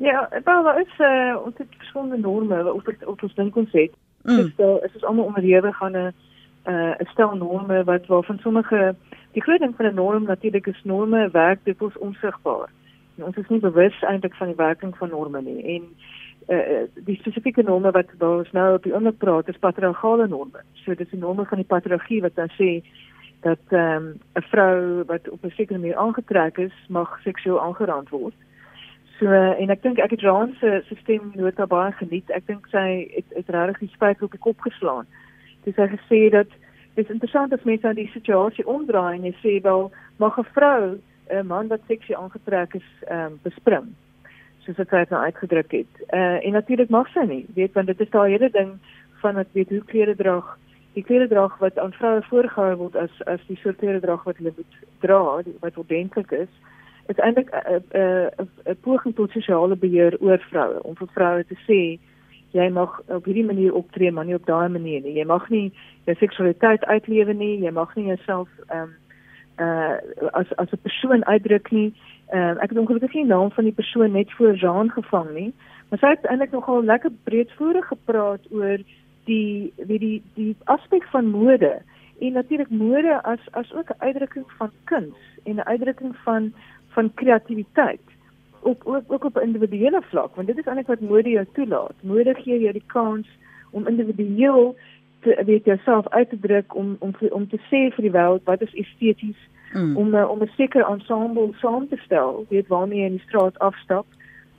[0.00, 3.92] Ja, wel daar is uh, ons het verskillende norme op op ons dink ons het.
[4.24, 4.40] Mm.
[4.40, 6.16] Dus, uh, is ons almal onderhewig aan 'n uh,
[6.64, 8.94] 'n stel norme wat waarvan sommige
[9.32, 12.68] die groot ding van 'n norm natuurlik is norme werk dit is onsigbaar.
[13.16, 15.82] En ons is nie bewus eintlik van die werking van norme nie en
[16.48, 20.62] uh, die spesifieke norme wat ons nou op die oomblik praat is patriargale norme.
[20.72, 22.82] So dis die norme van die patriargie wat dan sê
[23.40, 28.08] dat ehm, 'n um, vrou wat op 'n sekere manier aangetrek is mag seksueel aangeraand
[28.08, 28.34] word.
[29.18, 32.30] So uh, en ek dink ek het Raan se stelsel nota baie geniet.
[32.30, 35.06] Ek dink sy het, het regtig die spyker op die kop geslaan
[35.68, 36.58] dis hy gesê dat
[36.98, 40.98] dis interessant as mense aan die situasie omdraai en sê wel mag 'n vrou
[41.30, 43.88] 'n man wat seksie aangetrek is ehm um, bespring
[44.64, 45.92] soos dit hy nou uitgedruk het.
[46.12, 48.72] Uh en natuurlik mag sy nie, weet want dit is daai hele ding
[49.22, 50.42] van wat weet hoe klere dra
[50.98, 54.78] die kleredrag wat aan vroue voorgehou word as as die soort kleredrag wat hulle moet
[55.04, 55.20] dra,
[55.62, 56.52] wat ordentlik is,
[57.12, 61.80] is eintlik 'n 'n poging tot sosiale beheer oor vroue om vir vroue te sê
[62.56, 65.16] jy mag op hierdie manier optree, maar nie op daai manier nie.
[65.18, 65.72] Jy mag nie
[66.08, 68.96] jou seksualiteit uitlewe nie, jy mag nie jouself ehm um,
[69.58, 69.96] uh
[70.32, 71.92] as as 'n persoon uitdruk nie.
[72.32, 75.52] Ehm uh, ek het ongelukkig nie naam van die persoon net voor Jean gevang nie,
[75.88, 78.78] maar sy het eintlik nogal lekker breedvoerig gepraat oor
[79.24, 81.82] die wie die die aspek van mode
[82.20, 86.52] en natuurlik mode as as ook 'n uitdrukking van kuns en 'n uitdrukking van
[86.94, 88.06] van kreatiwiteit
[88.62, 91.94] ook ook ook op 'n individuele vlak want dit is eintlik wat mode jou toelaat.
[92.02, 93.28] Mode gee jou die kans
[93.70, 94.76] om individueel
[95.20, 98.60] te weet jouself uit te druk om om om te sê vir die wêreld wat
[98.60, 99.96] is esteties mm.
[99.96, 103.58] om uh, om 'n sekere ensemble saam te stel, weet waarmee jy in die straat
[103.58, 104.06] afstap.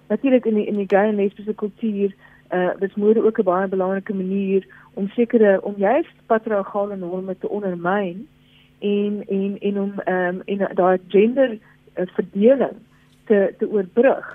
[0.08, 2.14] Natuurlik in die in die gay en lesbiese kultuur
[2.54, 7.50] uh dis mode ook 'n baie belangrike manier om sekere om juist patriargale norme te
[7.50, 8.28] ondermyn
[8.80, 12.78] en en en om ehm um, en daai gender uh, verdeling
[13.30, 14.30] te te oorbrug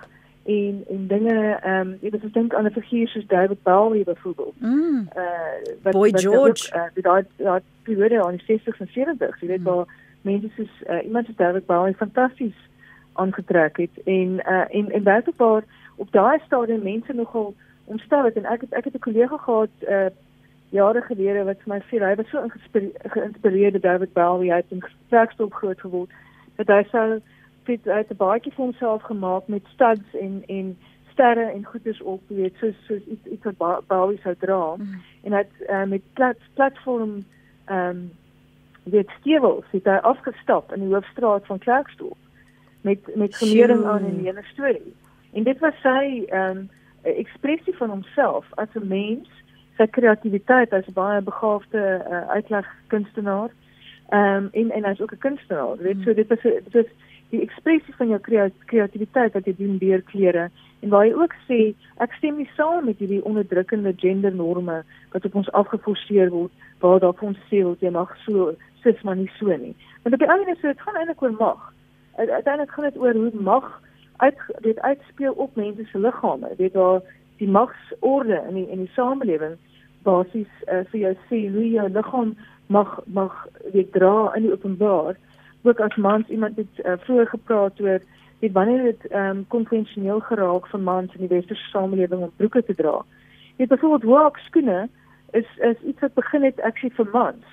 [0.44, 4.04] en en dinge ehm um, jy weet ek dink aan 'n figuur soos David Bowie
[4.04, 4.60] byvoorbeeld.
[4.60, 5.08] Mm.
[5.16, 9.40] Uh wat, Boy wat George ook, uh, daai daai periode aan die 60s en 70s,
[9.40, 9.64] jy weet mm.
[9.64, 9.86] waar
[10.22, 12.58] mense soos uh, iemand soos David Bowie fantasties
[13.12, 15.64] aangetrek het en uh en en werklikwaar
[15.96, 19.74] op daai stadium mense nogal ontstel het en ek het ek het 'n kollega gehad
[19.88, 20.10] uh
[20.68, 22.48] jare gelede wat vir my sê hy was so
[23.14, 26.10] geïnspireerd deur David Bowie hy het in gespreksstop groot geword
[26.56, 27.20] dat hy sou
[27.66, 30.78] het uit 'n baadjie vir homself gemaak met studs en en
[31.12, 34.74] sterre en goeders op, weet soos soos iets iets wat Bowie sou dra.
[34.76, 35.02] Mm.
[35.22, 37.24] En hy het uh, met plat platform
[37.64, 38.10] ehm um,
[38.84, 42.20] weet stewels het hy afgestap in die hoofstraat van Klerksdorp
[42.84, 44.94] met met gemering aan en 'n hele storie.
[45.32, 46.70] En dit was sy ehm um,
[47.02, 49.28] ekspressie van homself as 'n mens,
[49.76, 53.50] sy kreatiwiteit as 'n baie begaafde uh, uitlegkunstenaar.
[54.08, 55.76] Ehm um, en en hy's ook 'n kunstenaar.
[55.76, 56.02] Weet mm.
[56.02, 56.90] so dit was dit was
[57.30, 58.20] die ekspressie van jou
[58.66, 60.50] kreatiwiteit wat jy doen deur klere
[60.82, 61.60] en waar jy ook sê
[62.04, 64.82] ek stem nie saam met hierdie onderdrukkende gendernorme
[65.14, 66.52] wat op ons afgeforceer word
[66.84, 68.52] waar daar ons sê jy mag so
[68.84, 69.74] sis maar nie so nie.
[70.02, 71.60] Want op die ander kant dit gaan eintlik oor mag.
[72.16, 73.68] Uiteindelik gaan dit oor hoe mag
[74.16, 76.50] uit dit uitspeel op mense se liggame.
[76.58, 77.00] Weet waar
[77.40, 79.56] die magsorde in die in die samelewing
[80.04, 82.34] basies uh, vir jou sê hoe jou liggaam
[82.66, 85.16] mag mag weet dra in die openbaar
[85.64, 88.00] ook as mans iemand het uh, vroeër gepraat oor
[88.40, 92.64] dit wanneer dit ehm um, konvensioneel geraak vir mans in die westerse samelewing om broeke
[92.64, 92.96] te dra.
[93.56, 94.88] Jy het byvoorbeeld walk skoene
[95.30, 97.44] is is iets wat begin het aksie vir mans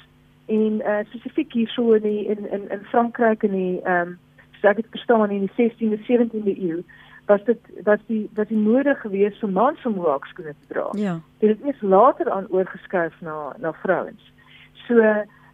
[0.46, 4.20] en uh, spesifiek hier so in die, in in in Frankryk in die ehm um,
[4.62, 6.84] sê ek verstaan in die 16de 17de eeu
[7.26, 10.90] was dit was die was die mode gewees vir mans om walk skoene te dra.
[11.00, 11.20] Ja.
[11.40, 14.34] Dit het eers later aan oorgeskuif na na vrouens.
[14.88, 15.00] So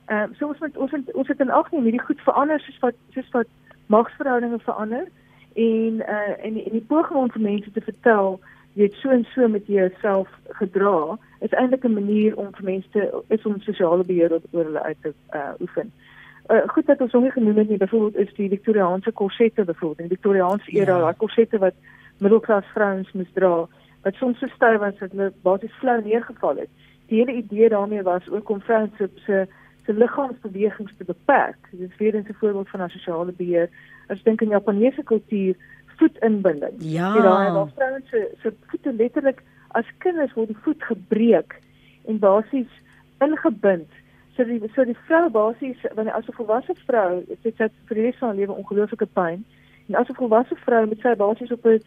[0.08, 2.60] Ehm um, so ons moet ons het, ons het in ag neem hierdie goed verander
[2.64, 3.48] soos wat soos wat
[3.92, 5.08] magsverhoudinge verander
[5.54, 8.40] en uh en die, en die poging om vir mense te vertel
[8.80, 10.30] weet so en so met jouself
[10.60, 14.84] gedra is eintlik 'n manier om vir mense te is om sosiale beheer oor hulle
[14.84, 15.92] uit te uh oefen.
[16.50, 20.08] Uh goed dat ons hom genoem het nie byvoorbeeld is die Victoriaanse korsette byvoorbeeld in
[20.08, 21.00] die Victoriaanse era ja.
[21.00, 21.76] daai korsette wat
[22.18, 23.68] middelklas vrouens moes dra
[24.04, 26.70] wat soms so styf was dat hulle basies flou neergeval het.
[27.08, 28.92] Die hele idee daarmee was ook om vrouens
[29.26, 29.48] se
[29.88, 31.58] se liggaamsbewegings te beperk.
[31.72, 33.70] Dit is weer 'n voorbeeld van 'n sosiale beheer.
[34.08, 35.56] As dink in Japaneese kultuur
[35.98, 36.76] voetinbinding.
[36.78, 37.14] Ja.
[37.16, 41.60] Jy daai waar vrouens se se voete letterlik as kinders word die voet gebreek
[42.06, 42.72] en basies
[43.20, 43.90] ingebind.
[44.36, 48.06] So die so die vrou basies wanneer as 'n volwasse vrou, dit sê vir die
[48.06, 49.46] res van haar lewe ongelooflike pyn.
[49.88, 51.82] En as 'n volwasse vrou met sy basies op 'n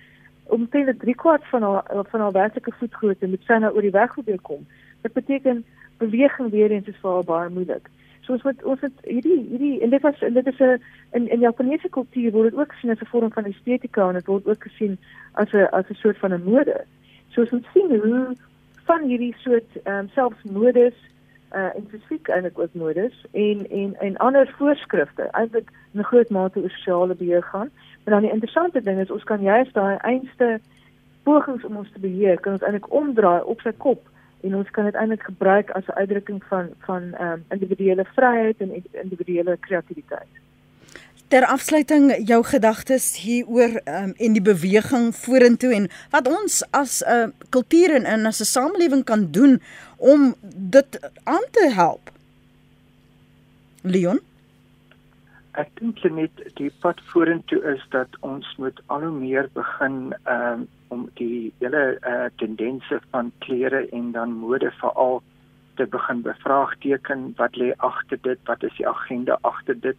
[0.44, 4.12] omtrent 3 kwart van haar van haar werklike voetgrootte moet sy nou oor die weg
[4.12, 4.66] probeer kom.
[5.03, 5.64] Dit beteken
[6.01, 7.88] beweging weer eens is vir haar baie moeilik.
[8.24, 10.82] So ons moet ons het hierdie hierdie en dit was dit is 'n
[11.18, 14.26] in in Japaneese kultuur word dit ook gesien as 'n vorm van estetika en dit
[14.26, 14.98] word ook gesien
[15.32, 16.84] as 'n as 'n soort van 'n mode.
[17.28, 18.36] So ons moet sien hoe
[18.84, 20.96] van hierdie soort ehm um, selfs modes
[21.55, 26.30] uh en spesifiek eintlik ook modes en en en ander voorskrifte eintlik in 'n groot
[26.30, 27.70] mate oor sosiale beheer gaan.
[28.05, 30.61] Maar dan die interessante ding is ons kan juist daai einste
[31.22, 34.09] pogings om ons te beheer kan ons eintlik omdraai op sy kop
[34.43, 38.57] en ons kan dit eintlik gebruik as 'n uitdrukking van van ehm um, individuele vryheid
[38.59, 40.32] en individuele kreatiwiteit.
[41.28, 47.12] Ter afsluiting jou gedagtes hieroor um, en die beweging vorentoe en wat ons as 'n
[47.12, 49.61] uh, kultuur en as 'n samelewing kan doen
[49.97, 52.11] om dit aan te help.
[53.82, 54.20] Leon
[55.59, 60.61] Ek dink net die pad vorentoe is dat ons moet al hoe meer begin ehm
[60.61, 65.22] um, om die hele uh, tendense van klere en dan mode veral
[65.80, 69.97] te begin bevraagteken wat lê agter dit, wat is die agenda agter dit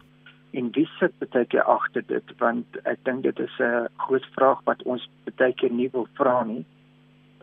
[0.51, 4.59] en wie sit baie keer agter dit want ek dink dit is 'n groot vraag
[4.69, 5.07] wat ons
[5.39, 6.65] baie keer nie wil vra nie.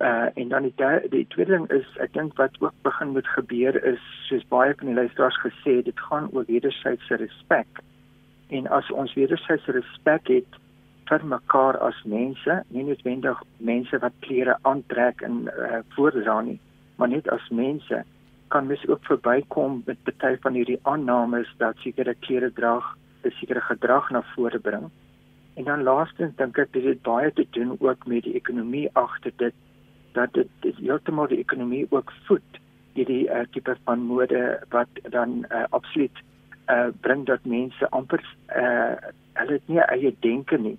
[0.00, 3.84] Uh en dan die die tweede ding is ek dink wat ook begin moet gebeur
[3.84, 7.82] is soos baie van die luisteraars gesê het, dit gaan oor wederwysige respek.
[8.48, 10.60] En as ons wederwysige respek het
[11.08, 16.58] vir mekaar as mense, nie noodwendig mense wat klere aantrek en uh, voordra nie,
[16.96, 18.04] maar net as mense
[18.48, 22.78] kan mens ook verbykom met baie van hierdie aannames dat sekere klere dra
[23.24, 24.90] 'n sekere gedrag na vore bring.
[25.56, 29.54] En dan laastens dink ek dit baie te doen ook met die ekonomie agter dit
[30.12, 32.60] dat dit is heeltemal die ekonomie ook voed
[32.94, 36.16] hierdie uh, tipe van mode wat dan uh, absoluut
[36.70, 38.22] uh, bring dat mense amper
[38.56, 38.96] uh,
[39.32, 40.78] hulle het nie eie denke nie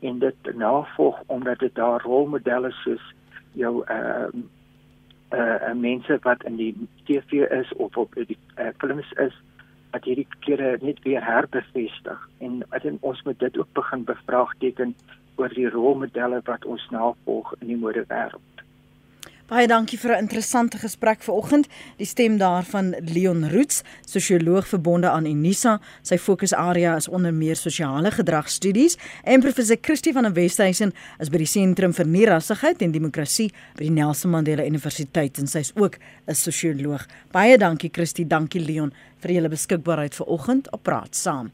[0.00, 3.14] en dit navolg omdat dit daar rolmodelle soos
[3.52, 4.28] jou uh,
[5.34, 9.34] uh mense wat in die TV is of op die uh, films is
[9.90, 14.94] wat hierdie kere net weer herbevestig en ek dink ons moet dit ook begin bevraagteken
[15.36, 18.57] oor die rolmodelle wat ons navolg in die modewêreld.
[19.48, 21.68] Baie dankie vir 'n interessante gesprek vanoggend.
[21.96, 25.80] Die stem daarvan Leon Roots, sosioloog verbonde aan Unisa.
[26.02, 31.38] Sy fokusarea is onder meer sosiale gedragstudies en professor Christie van der Westhuizen is by
[31.38, 35.96] die Sentrum vir Nierassigheid en Demokrasie by die Nelson Mandela Universiteit en sy's ook
[36.26, 37.06] 'n sosioloog.
[37.32, 41.52] Baie dankie Christie, dankie Leon vir julle beskikbaarheid vanoggend op Praat Saam.